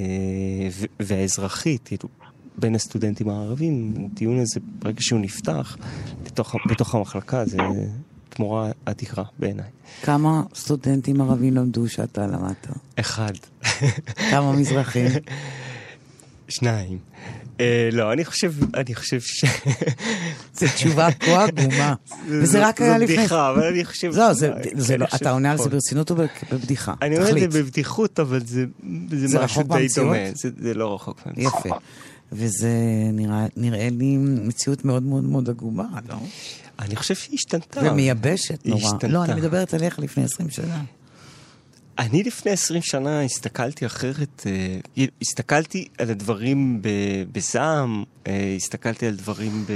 והאזרחית. 0.99 1.81
כאילו, 1.85 2.09
בין 2.57 2.75
הסטודנטים 2.75 3.29
הערבים, 3.29 3.93
הדיון 4.11 4.39
הזה, 4.39 4.59
ברגע 4.79 5.01
שהוא 5.01 5.19
נפתח 5.19 5.77
בתוך, 6.23 6.55
בתוך 6.69 6.95
המחלקה, 6.95 7.45
זה 7.45 7.57
תמורה 8.29 8.71
אדירה 8.85 9.23
בעיניי. 9.39 9.69
כמה 10.01 10.43
סטודנטים 10.55 11.21
ערבים 11.21 11.53
למדו 11.53 11.87
שאתה 11.87 12.27
למדת? 12.27 12.67
אחד. 12.95 13.33
כמה 14.31 14.51
מזרחים? 14.51 15.07
שניים. 16.49 16.97
Uh, 17.57 17.59
לא, 17.91 18.13
אני 18.13 18.25
חושב, 18.25 18.53
אני 18.75 18.95
חושב 18.95 19.21
ש... 19.21 19.45
זו 20.53 20.67
תשובה 20.75 21.11
כה 21.11 21.45
עגומה. 21.45 21.93
וזה 22.29 22.67
רק 22.67 22.81
היה 22.81 22.97
לפני... 22.97 23.15
זו 23.15 23.21
בדיחה, 23.21 23.49
אבל 23.49 23.63
אני 23.63 23.85
חושב... 23.85 24.11
לא, 24.13 24.33
זה 24.33 24.97
לא, 24.97 25.05
אתה 25.15 25.31
עונה 25.31 25.51
על 25.51 25.57
זה 25.57 25.69
ברצינות 25.69 26.11
או 26.11 26.15
בבדיחה? 26.51 26.93
אני 27.01 27.17
אומר 27.17 27.45
את 27.45 27.51
זה 27.51 27.59
בבדיחות, 27.59 28.19
אבל 28.19 28.39
זה 28.45 28.65
משהו 29.43 29.63
די 29.63 29.87
דומה. 29.95 30.17
זה 30.35 30.73
לא 30.73 30.95
רחוק 30.95 31.21
מהמציאות. 31.25 31.53
יפה. 31.65 31.75
וזה 32.31 32.69
נראה, 33.13 33.45
נראה 33.55 33.87
לי 33.91 34.17
מציאות 34.17 34.85
מאוד 34.85 35.03
מאוד 35.03 35.23
מאוד 35.23 35.49
עגומה, 35.49 35.87
לא? 36.09 36.15
אני 36.79 36.95
חושב 36.95 37.15
שהיא 37.15 37.33
השתנתה. 37.33 37.81
ומייבשת 37.83 38.65
נורא. 38.65 38.81
השתנתה. 38.81 39.07
לא, 39.07 39.23
אני 39.23 39.33
מדברת 39.33 39.73
עליך 39.73 39.99
לפני 39.99 40.23
20 40.23 40.49
שנה. 40.49 40.83
אני 41.99 42.23
לפני 42.23 42.51
20 42.51 42.81
שנה 42.81 43.21
הסתכלתי 43.21 43.85
אחרת, 43.85 44.47
אה, 44.47 45.05
הסתכלתי 45.21 45.87
על 45.97 46.09
הדברים 46.09 46.81
בזעם, 47.31 48.03
אה, 48.27 48.53
הסתכלתי 48.55 49.07
על 49.07 49.15
דברים 49.15 49.65
ב... 49.67 49.71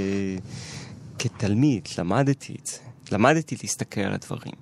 כתלמיד, 1.20 1.88
למדתי 1.98 2.56
את 2.62 2.68
זה. 2.68 2.78
למדתי 3.12 3.56
להסתכל 3.62 4.02
על 4.02 4.14
הדברים. 4.14 4.54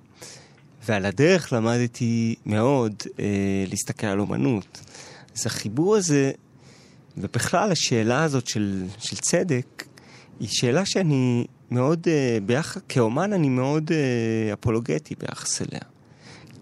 ועל 0.88 1.06
הדרך 1.06 1.52
למדתי 1.52 2.34
מאוד 2.46 2.94
אה, 3.18 3.24
להסתכל 3.68 4.06
על 4.06 4.20
אומנות. 4.20 4.80
אז 5.36 5.46
החיבור 5.46 5.96
הזה 5.96 6.32
ובכלל 7.16 7.72
השאלה 7.72 8.24
הזאת 8.24 8.46
של, 8.46 8.84
של 8.98 9.16
צדק 9.16 9.84
היא 10.40 10.48
שאלה 10.50 10.84
שאני 10.84 11.46
מאוד, 11.70 12.06
ביח... 12.46 12.76
כאומן 12.88 13.32
אני 13.32 13.48
מאוד 13.48 13.90
אפולוגטי 14.52 15.14
ביחס 15.14 15.62
אליה. 15.62 15.99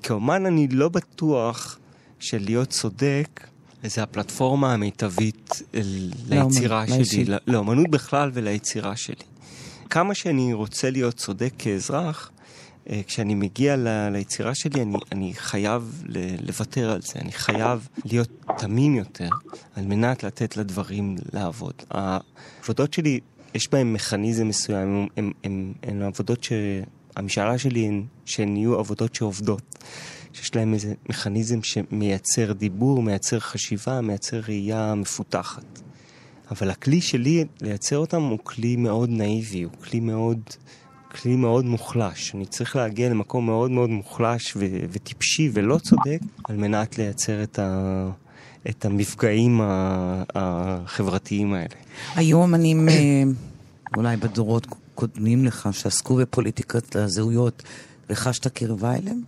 כאומן 0.03 0.46
אני 0.46 0.68
לא 0.68 0.88
בטוח 0.88 1.78
של 2.20 2.38
להיות 2.44 2.68
צודק 2.68 3.46
זה 3.86 4.03
הפלטפורמה 4.03 4.72
המיטבית 4.74 5.62
ליצירה 6.28 6.84
לאומן, 6.88 7.05
שלי, 7.05 7.24
לא- 7.24 7.36
לאומנות 7.46 7.88
בכלל 7.90 8.30
וליצירה 8.34 8.96
שלי. 8.96 9.14
כמה 9.90 10.14
שאני 10.14 10.53
רוצה 10.53 10.90
להיות 10.90 11.14
צודק 11.14 11.53
כאזרח, 11.59 12.30
אה, 12.90 13.01
כשאני 13.07 13.34
מגיע 13.34 13.76
ל- 13.76 14.09
ליצירה 14.12 14.55
שלי, 14.55 14.82
אני, 14.82 14.96
אני 15.12 15.32
חייב 15.34 16.03
ל- 16.07 16.46
לוותר 16.46 16.90
על 16.90 17.03
זה, 17.03 17.12
אני 17.20 17.32
חייב 17.32 17.88
להיות 18.05 18.28
תמים 18.59 18.94
יותר, 18.94 19.28
על 19.76 19.84
מנת 19.86 20.24
לתת 20.24 20.57
לדברים 20.57 21.16
לעבוד. 21.32 21.74
העבודות 21.90 22.92
שלי, 22.94 23.20
יש 23.55 23.68
בהן 23.72 23.92
מכניזם 23.92 24.49
מסוים, 24.49 25.07
הן, 25.44 26.03
עבודות 26.03 26.44
שהמשאלה 27.19 27.59
שלי 27.59 27.87
הן 27.87 28.03
שהן 28.25 28.57
יהיו 28.57 28.79
עבודות 28.79 29.14
שעובדות. 29.14 29.85
שיש 30.33 30.55
להם 30.57 30.75
איזה 30.75 30.95
מכניזם 31.09 31.62
שמייצר 31.62 32.53
דיבור, 32.53 33.03
מייצר 33.03 33.39
חשיבה, 33.41 34.01
מייצר 34.01 34.41
ראייה 34.49 34.95
מפותחת. 34.95 35.81
אבל 36.51 36.71
הכלי 36.71 37.01
שלי 37.01 37.45
לייצר 37.61 37.99
אותם 37.99 38.23
הוא 38.23 38.39
כלי 38.43 38.77
מאוד 38.77 39.11
נאיבי, 39.11 39.62
הוא 39.62 39.73
כלי 39.85 40.01
מאוד, 40.01 40.41
כלי 41.11 41.37
מאוד 41.37 41.64
מוחלש. 41.64 42.35
אני 42.35 42.47
צריך 42.47 42.77
להגיע 42.77 43.09
למקום 43.09 43.47
מאוד 43.47 43.71
מאוד 43.71 43.91
מוחלש 43.91 44.57
ו- 44.57 44.61
וטיפשי 44.91 45.51
ולא 45.53 45.79
צודק 45.79 46.19
על 46.45 46.57
מנת 46.57 46.99
לייצר 46.99 47.43
את, 47.43 47.59
ה- 47.59 48.11
את 48.69 48.85
המפגעים 48.85 49.61
החברתיים 50.35 51.55
האלה. 51.55 51.75
היו 52.14 52.45
אמנים, 52.45 52.89
אולי 53.97 54.16
בדורות 54.16 54.66
קודמים 55.03 55.44
לך, 55.44 55.68
שעסקו 55.72 56.14
בפוליטיקת 56.16 56.96
הזהויות, 56.96 57.62
וחשת 58.11 58.46
קרבה 58.49 58.94
אליהם? 58.96 59.20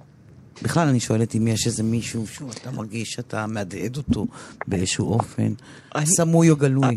בכלל, 0.62 0.88
אני 0.88 1.00
שואלת 1.00 1.34
אם 1.36 1.46
יש 1.48 1.66
איזה 1.66 1.82
מישהו 1.82 2.26
שאתה 2.26 2.70
מרגיש 2.70 3.08
שאתה 3.12 3.46
מהדהד 3.46 3.96
אותו 3.96 4.26
באיזשהו 4.68 5.12
אופן, 5.12 5.52
אני- 5.94 6.06
סמוי 6.06 6.50
או 6.50 6.56
גלוי. 6.56 6.96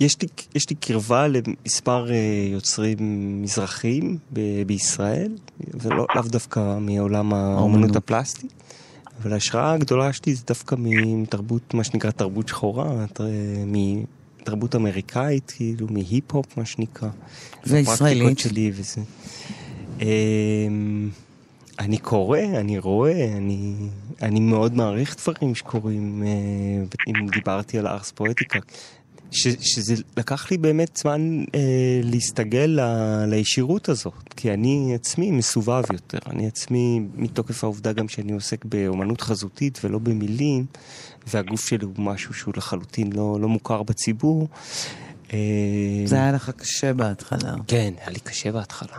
יש 0.00 0.22
לי, 0.22 0.28
יש 0.54 0.70
לי 0.70 0.76
קרבה 0.76 1.26
למספר 1.28 2.06
uh, 2.08 2.12
יוצרים 2.52 2.96
מזרחיים 3.42 4.18
ב- 4.32 4.62
בישראל, 4.66 5.32
ולאו 5.74 6.06
לאו 6.14 6.22
דווקא 6.22 6.78
מעולם 6.80 7.34
האומנות 7.34 7.96
הפלסטית, 7.96 8.52
אבל 9.22 9.32
ההשראה 9.32 9.72
הגדולה 9.72 10.12
שלי 10.12 10.34
זה 10.34 10.42
דווקא 10.46 10.76
מתרבות, 10.78 11.74
מה 11.74 11.84
שנקרא 11.84 12.10
תרבות 12.10 12.48
שחורה, 12.48 13.06
תר- 13.12 13.24
מתרבות 14.42 14.74
אמריקאית, 14.74 15.52
כאילו, 15.56 15.86
מהיפ-הופ, 15.90 16.56
מה 16.56 16.64
שנקרא. 16.64 17.08
הפרקטיקות 17.64 18.38
שלי 18.38 18.70
וזה. 18.74 19.00
אמ, 20.00 21.10
אני 21.78 21.98
קורא, 21.98 22.38
אני 22.38 22.78
רואה, 22.78 23.36
אני, 23.36 23.74
אני 24.22 24.40
מאוד 24.40 24.74
מעריך 24.74 25.16
דברים 25.22 25.54
שקורים, 25.54 26.22
אה, 26.26 26.84
אם 27.08 27.26
דיברתי 27.26 27.78
על 27.78 27.86
ארס 27.86 28.10
פואטיקה, 28.10 28.58
ש, 29.30 29.48
שזה 29.60 29.94
לקח 30.16 30.50
לי 30.50 30.58
באמת 30.58 30.96
זמן 30.96 31.44
אה, 31.54 32.00
להסתגל 32.02 32.80
ל, 32.80 32.80
לישירות 33.26 33.88
הזאת, 33.88 34.34
כי 34.36 34.52
אני 34.52 34.92
עצמי 34.94 35.30
מסובב 35.30 35.82
יותר, 35.92 36.18
אני 36.26 36.46
עצמי, 36.46 37.00
מתוקף 37.14 37.64
העובדה 37.64 37.92
גם 37.92 38.08
שאני 38.08 38.32
עוסק 38.32 38.64
באומנות 38.64 39.20
חזותית 39.20 39.78
ולא 39.84 39.98
במילים, 39.98 40.64
והגוף 41.26 41.68
שלי 41.68 41.84
הוא 41.84 41.94
משהו 41.98 42.34
שהוא 42.34 42.54
לחלוטין 42.56 43.12
לא, 43.12 43.38
לא 43.40 43.48
מוכר 43.48 43.82
בציבור. 43.82 44.48
אה, 45.32 45.38
זה 46.04 46.16
היה 46.16 46.32
לך 46.32 46.50
קשה 46.50 46.92
בהתחלה. 46.92 47.54
כן, 47.66 47.94
היה 48.00 48.10
לי 48.10 48.20
קשה 48.20 48.52
בהתחלה, 48.52 48.98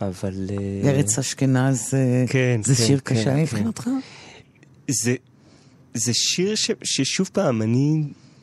אבל... 0.00 0.46
אה, 0.50 0.90
ארץ 0.90 1.18
אשכנז, 1.18 1.94
אה, 1.94 2.24
כן, 2.28 2.60
זה 2.64 2.74
כן, 2.74 2.86
שיר 2.86 3.00
כן, 3.04 3.14
קשה 3.14 3.24
כן. 3.24 3.42
מבחינתך? 3.42 3.88
זה, 4.88 5.14
זה 5.94 6.14
שיר 6.14 6.54
ש, 6.54 6.70
ששוב 6.84 7.30
פעם, 7.32 7.62
אני 7.62 8.02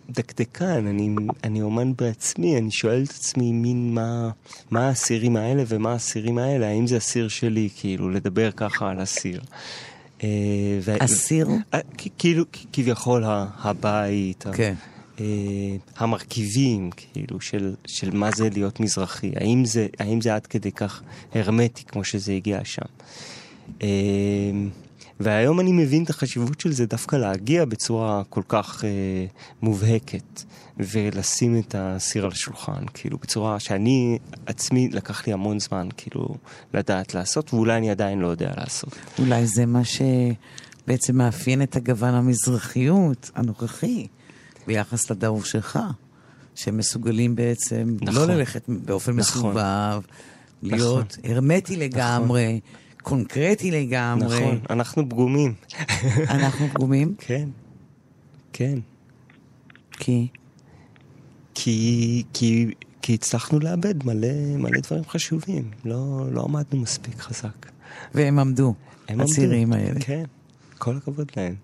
דקדקן, 0.09 0.87
אני, 0.87 1.15
אני 1.43 1.61
אומן 1.61 1.93
בעצמי, 1.95 2.57
אני 2.57 2.71
שואל 2.71 3.03
את 3.03 3.09
עצמי 3.09 3.51
מין 3.51 3.93
מה, 3.93 4.29
מה 4.71 4.87
האסירים 4.87 5.35
האלה 5.35 5.63
ומה 5.67 5.91
האסירים 5.91 6.37
האלה, 6.37 6.67
האם 6.67 6.87
זה 6.87 6.97
הסיר 6.97 7.27
שלי, 7.27 7.69
כאילו, 7.75 8.09
לדבר 8.09 8.51
ככה 8.51 8.89
על 8.89 8.99
הסיר. 8.99 9.41
אה, 10.23 10.95
אסיר? 10.99 11.47
אה, 11.73 11.79
כאילו, 12.17 12.43
כביכול 12.73 13.23
הבית, 13.59 14.45
כן. 14.53 14.73
אה, 15.19 15.25
המרכיבים, 15.97 16.89
כאילו, 16.91 17.41
של, 17.41 17.75
של 17.87 18.11
מה 18.11 18.31
זה 18.31 18.49
להיות 18.53 18.79
מזרחי. 18.79 19.31
האם 19.35 19.65
זה, 19.65 19.87
האם 19.99 20.21
זה 20.21 20.35
עד 20.35 20.47
כדי 20.47 20.71
כך 20.71 21.01
הרמטי 21.35 21.83
כמו 21.83 22.03
שזה 22.03 22.33
הגיע 22.33 22.59
שם. 22.63 22.85
והיום 25.19 25.59
אני 25.59 25.71
מבין 25.71 26.03
את 26.03 26.09
החשיבות 26.09 26.59
של 26.59 26.71
זה 26.71 26.85
דווקא 26.85 27.15
להגיע 27.15 27.65
בצורה 27.65 28.23
כל 28.29 28.41
כך 28.47 28.83
אה, 28.85 28.89
מובהקת 29.61 30.43
ולשים 30.77 31.59
את 31.59 31.75
הסיר 31.77 32.25
על 32.25 32.31
השולחן, 32.31 32.85
כאילו 32.93 33.17
בצורה 33.17 33.59
שאני 33.59 34.17
עצמי 34.45 34.89
לקח 34.91 35.27
לי 35.27 35.33
המון 35.33 35.59
זמן 35.59 35.87
כאילו 35.97 36.35
לדעת 36.73 37.13
לעשות 37.13 37.53
ואולי 37.53 37.77
אני 37.77 37.91
עדיין 37.91 38.19
לא 38.19 38.27
יודע 38.27 38.51
לעשות. 38.57 38.95
אולי 39.19 39.47
זה 39.47 39.65
מה 39.65 39.81
שבעצם 39.83 41.17
מאפיין 41.17 41.61
את 41.61 41.75
הגוון 41.75 42.13
המזרחיות 42.13 43.31
הנוכחי 43.35 44.07
ביחס 44.67 45.11
לדור 45.11 45.43
שלך, 45.43 45.79
שהם 46.55 46.77
מסוגלים 46.77 47.35
בעצם 47.35 47.95
נכון. 48.01 48.29
לא 48.29 48.35
ללכת 48.35 48.63
באופן 48.67 49.11
נכון. 49.15 49.49
מסובב, 49.49 50.01
להיות 50.63 51.17
הרמטי 51.23 51.75
לגמרי, 51.75 52.59
קונקרטי 53.03 53.71
לגמרי. 53.71 54.39
נכון, 54.39 54.59
אנחנו 54.69 55.09
פגומים. 55.09 55.53
אנחנו 56.29 56.67
פגומים, 56.73 57.15
כן, 57.27 57.49
כן. 58.53 58.79
כי... 59.91 60.27
כי, 61.55 62.23
כי, 62.33 62.71
כי 63.01 63.13
הצלחנו 63.13 63.59
לאבד 63.59 64.05
מלא, 64.05 64.57
מלא 64.57 64.79
דברים 64.79 65.03
חשובים, 65.07 65.71
לא, 65.85 66.25
לא 66.31 66.43
עמדנו 66.43 66.81
מספיק 66.81 67.19
חזק. 67.19 67.71
והם 68.13 68.39
עמדו, 68.39 68.73
הם 69.07 69.19
עמדו. 69.19 69.31
הצירים 69.31 69.73
האלה. 69.73 69.99
כן, 69.99 70.23
כל 70.77 70.97
הכבוד 70.97 71.31
להם. 71.37 71.55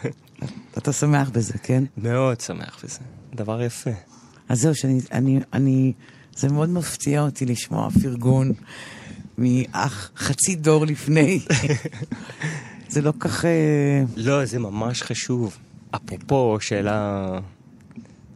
אתה 0.78 0.92
שמח 0.92 1.30
בזה, 1.30 1.58
כן? 1.58 1.84
מאוד 1.96 2.40
שמח 2.40 2.84
בזה, 2.84 3.00
דבר 3.34 3.62
יפה. 3.62 3.90
אז 4.48 4.60
זהו, 4.60 4.74
שאני, 4.74 5.00
אני, 5.12 5.40
אני, 5.52 5.92
זה 6.36 6.48
מאוד 6.48 6.68
מפתיע 6.68 7.22
אותי 7.22 7.46
לשמוע 7.46 7.88
פרגון 8.02 8.52
מאח 9.38 10.10
חצי 10.16 10.54
דור 10.54 10.86
לפני. 10.86 11.40
זה 12.88 13.02
לא 13.02 13.12
כך... 13.20 13.44
אה, 13.44 14.02
לא, 14.16 14.44
זה 14.44 14.58
ממש 14.58 15.02
חשוב. 15.02 15.58
אפרופו, 15.90 16.56
שאלה... 16.60 17.28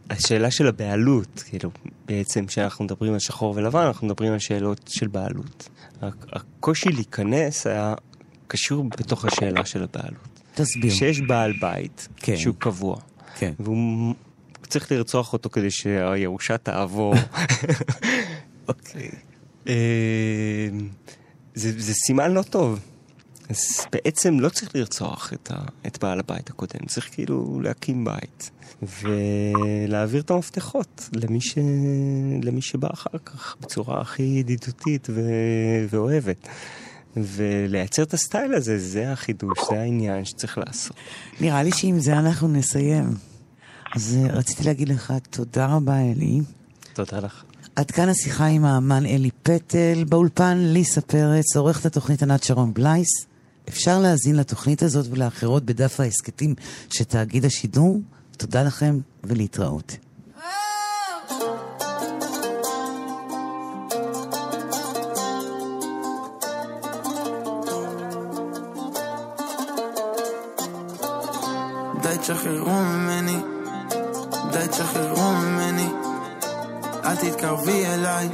השאלה 0.09 0.51
של 0.51 0.67
הבעלות, 0.67 1.43
כאילו, 1.49 1.69
בעצם 2.05 2.45
כשאנחנו 2.45 2.85
מדברים 2.85 3.13
על 3.13 3.19
שחור 3.19 3.53
ולבן, 3.57 3.79
אנחנו 3.85 4.07
מדברים 4.07 4.33
על 4.33 4.39
שאלות 4.39 4.81
של 4.87 5.07
בעלות. 5.07 5.69
הק- 6.01 6.25
הקושי 6.31 6.89
להיכנס 6.89 7.67
היה 7.67 7.93
קשור 8.47 8.83
בתוך 8.83 9.25
השאלה 9.25 9.65
של 9.65 9.83
הבעלות. 9.83 10.39
תסביר. 10.55 10.91
שיש 10.93 11.21
בעל 11.21 11.53
בית, 11.61 12.07
כן. 12.15 12.37
שהוא 12.37 12.55
קבוע, 12.59 12.97
כן. 13.37 13.53
והוא 13.59 14.13
צריך 14.67 14.91
לרצוח 14.91 15.33
אותו 15.33 15.49
כדי 15.49 15.71
שהירושה 15.71 16.57
תעבור. 16.57 17.13
אוקיי. 18.67 19.09
אה, 19.67 20.69
זה, 21.55 21.71
זה 21.77 21.93
סימן 21.93 22.31
לא 22.31 22.41
טוב. 22.41 22.79
אז 23.49 23.85
בעצם 23.91 24.39
לא 24.39 24.49
צריך 24.49 24.75
לרצוח 24.75 25.33
את, 25.33 25.51
ה, 25.51 25.55
את 25.87 26.03
בעל 26.03 26.19
הבית 26.19 26.49
הקודם, 26.49 26.85
צריך 26.87 27.09
כאילו 27.13 27.59
להקים 27.63 28.05
בית 28.05 28.51
ולהעביר 28.81 30.21
את 30.21 30.31
המפתחות 30.31 31.09
למי, 31.13 31.41
ש, 31.41 31.57
למי 32.43 32.61
שבא 32.61 32.87
אחר 32.93 33.17
כך 33.25 33.55
בצורה 33.61 34.01
הכי 34.01 34.23
ידידותית 34.23 35.07
ו, 35.09 35.21
ואוהבת. 35.89 36.47
ולייצר 37.17 38.03
את 38.03 38.13
הסטייל 38.13 38.53
הזה, 38.53 38.79
זה 38.79 39.11
החידוש, 39.11 39.59
זה 39.69 39.79
העניין 39.79 40.25
שצריך 40.25 40.57
לעשות. 40.57 40.97
נראה 41.41 41.63
לי 41.63 41.71
שעם 41.71 41.99
זה 41.99 42.13
אנחנו 42.13 42.47
נסיים. 42.47 43.09
אז 43.95 44.17
אה, 44.19 44.33
רציתי 44.33 44.63
להגיד 44.63 44.89
לך 44.89 45.13
תודה 45.29 45.65
רבה, 45.65 45.97
אלי. 45.97 46.39
תודה 46.93 47.19
לך. 47.19 47.43
עד 47.77 47.91
כאן 47.91 48.09
השיחה 48.09 48.45
עם 48.45 48.65
האמן 48.65 49.05
אלי 49.05 49.29
פטל, 49.43 50.03
באולפן 50.09 50.57
ליסה 50.57 51.01
פרץ, 51.01 51.55
עורכת 51.55 51.85
התוכנית 51.85 52.23
ענת 52.23 52.43
שרון 52.43 52.73
בלייס. 52.73 53.07
אפשר 53.69 53.99
להאזין 53.99 54.35
לתוכנית 54.35 54.83
הזאת 54.83 55.05
ולאחרות 55.11 55.65
בדף 55.65 55.99
ההסכתים 55.99 56.55
של 56.89 57.03
תאגיד 57.03 57.45
השידור. 57.45 58.01
תודה 58.37 58.63
לכם 58.63 58.99
ולהתראות. 59.23 59.97
די 72.01 72.17
תשחררו 72.21 72.83
ממני, 72.83 73.37
די 74.51 74.67
תשחררו 74.71 75.31
ממני. 75.31 76.06
אל 77.07 77.15
תתקרבי 77.15 77.85
אליי, 77.85 78.29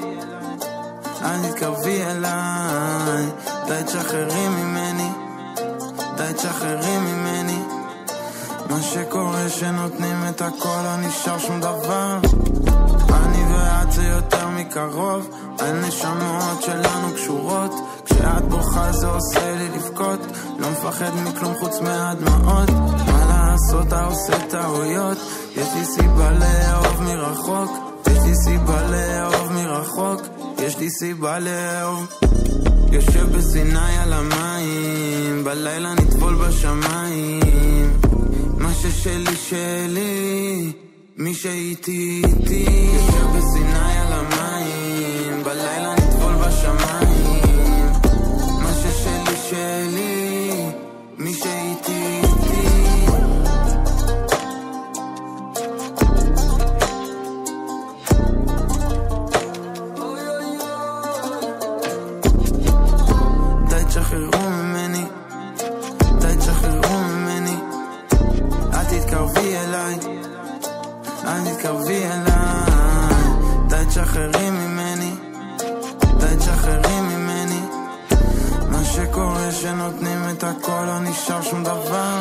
אל 1.21 1.49
תתקרבי 1.49 2.03
אליי, 2.03 3.25
די 3.67 3.83
תשחררי 3.85 4.47
ממני, 4.49 5.09
די 6.17 6.33
תשחררי 6.35 6.97
ממני. 6.97 7.59
מה 8.69 8.81
שקורה 8.81 9.49
שנותנים 9.49 10.23
את 10.29 10.41
הכל 10.41 10.81
לא 10.83 10.95
נשאר 10.97 11.39
שום 11.39 11.61
דבר. 11.61 12.19
אני 13.13 13.43
ואת 13.53 13.91
זה 13.91 14.03
יותר 14.03 14.47
מקרוב 14.49 15.29
הנשמות 15.59 16.61
שלנו 16.61 17.13
קשורות. 17.15 17.71
כשאת 18.05 18.43
בוכה 18.49 18.91
זה 18.91 19.07
עושה 19.07 19.55
לי 19.55 19.69
לבכות 19.69 20.19
לא 20.59 20.69
מפחד 20.71 21.11
מכלום 21.23 21.53
חוץ 21.59 21.79
מהדמעות. 21.79 22.69
מה 23.07 23.25
לעשות 23.29 23.87
אתה 23.87 24.05
עושה 24.05 24.47
טעויות. 24.49 25.17
יש 25.55 25.67
לי 25.75 25.85
סיבה 25.85 26.31
לאהוב 26.31 27.01
מרחוק 27.01 27.92
יש 28.23 28.29
לי 28.29 28.35
סיבה 28.35 28.81
לאהוב 28.91 29.51
מרחוק 29.51 30.21
יש 30.59 30.77
לי 30.77 30.89
סיבה 30.89 31.39
לאהוב. 31.39 32.07
יושב 32.91 33.37
בסיני 33.37 33.97
על 33.99 34.13
המים 34.13 35.43
בלילה 35.43 35.93
נטבול 35.93 36.35
בשמיים. 36.35 37.93
מה 38.57 38.73
ששלי 38.73 39.35
שלי 39.35 40.71
מי 41.17 41.33
שאיתי 41.33 42.21
איתי. 42.25 42.89
יושב 42.93 43.25
בסיני 43.37 44.02
תתקרבי 71.73 72.05
אליי 72.05 73.23
די 73.67 73.85
תשחררי 73.87 74.49
ממני 74.49 75.15
די 76.17 76.37
תשחררי 76.37 77.01
ממני 77.01 77.61
מה 78.69 78.83
שקורה 78.83 79.51
שנותנים 79.51 80.29
את 80.31 80.43
הכל 80.43 80.83
לא 80.85 80.99
נשאר 80.99 81.41
שום 81.41 81.63
דבר 81.63 82.19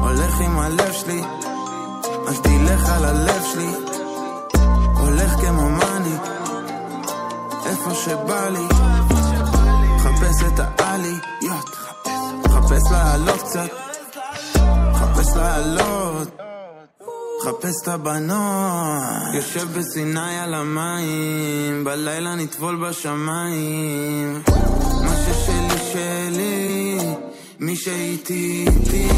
הולך 0.00 0.40
עם 0.40 0.58
הלב 0.58 0.92
שלי 0.92 1.22
אל 2.28 2.36
תלך 2.42 2.88
על 2.88 3.04
הלב 3.04 3.42
שלי 3.52 3.72
הולך 4.96 5.30
כמו 5.30 5.68
מאני 5.68 6.14
איפה 7.66 7.94
שבא 7.94 8.48
לי 8.48 8.68
חפש 9.98 10.42
את 10.46 10.60
העליות 10.78 11.76
חפש 12.48 12.90
לעלות 12.90 13.42
קצת 13.42 13.70
חפש 14.94 15.36
לעלות 15.36 16.49
חפש 17.42 17.82
את 17.82 17.88
הבנות. 17.88 19.34
יושב 19.34 19.78
בסיני 19.78 20.38
על 20.40 20.54
המים 20.54 21.84
בלילה 21.84 22.34
נטבול 22.34 22.88
בשמיים. 22.88 24.42
מה 25.02 25.16
ששלי 25.16 25.92
שלי 25.92 26.98
מי 27.60 27.76
שאיתי 27.76 28.66
איתי 28.68 29.08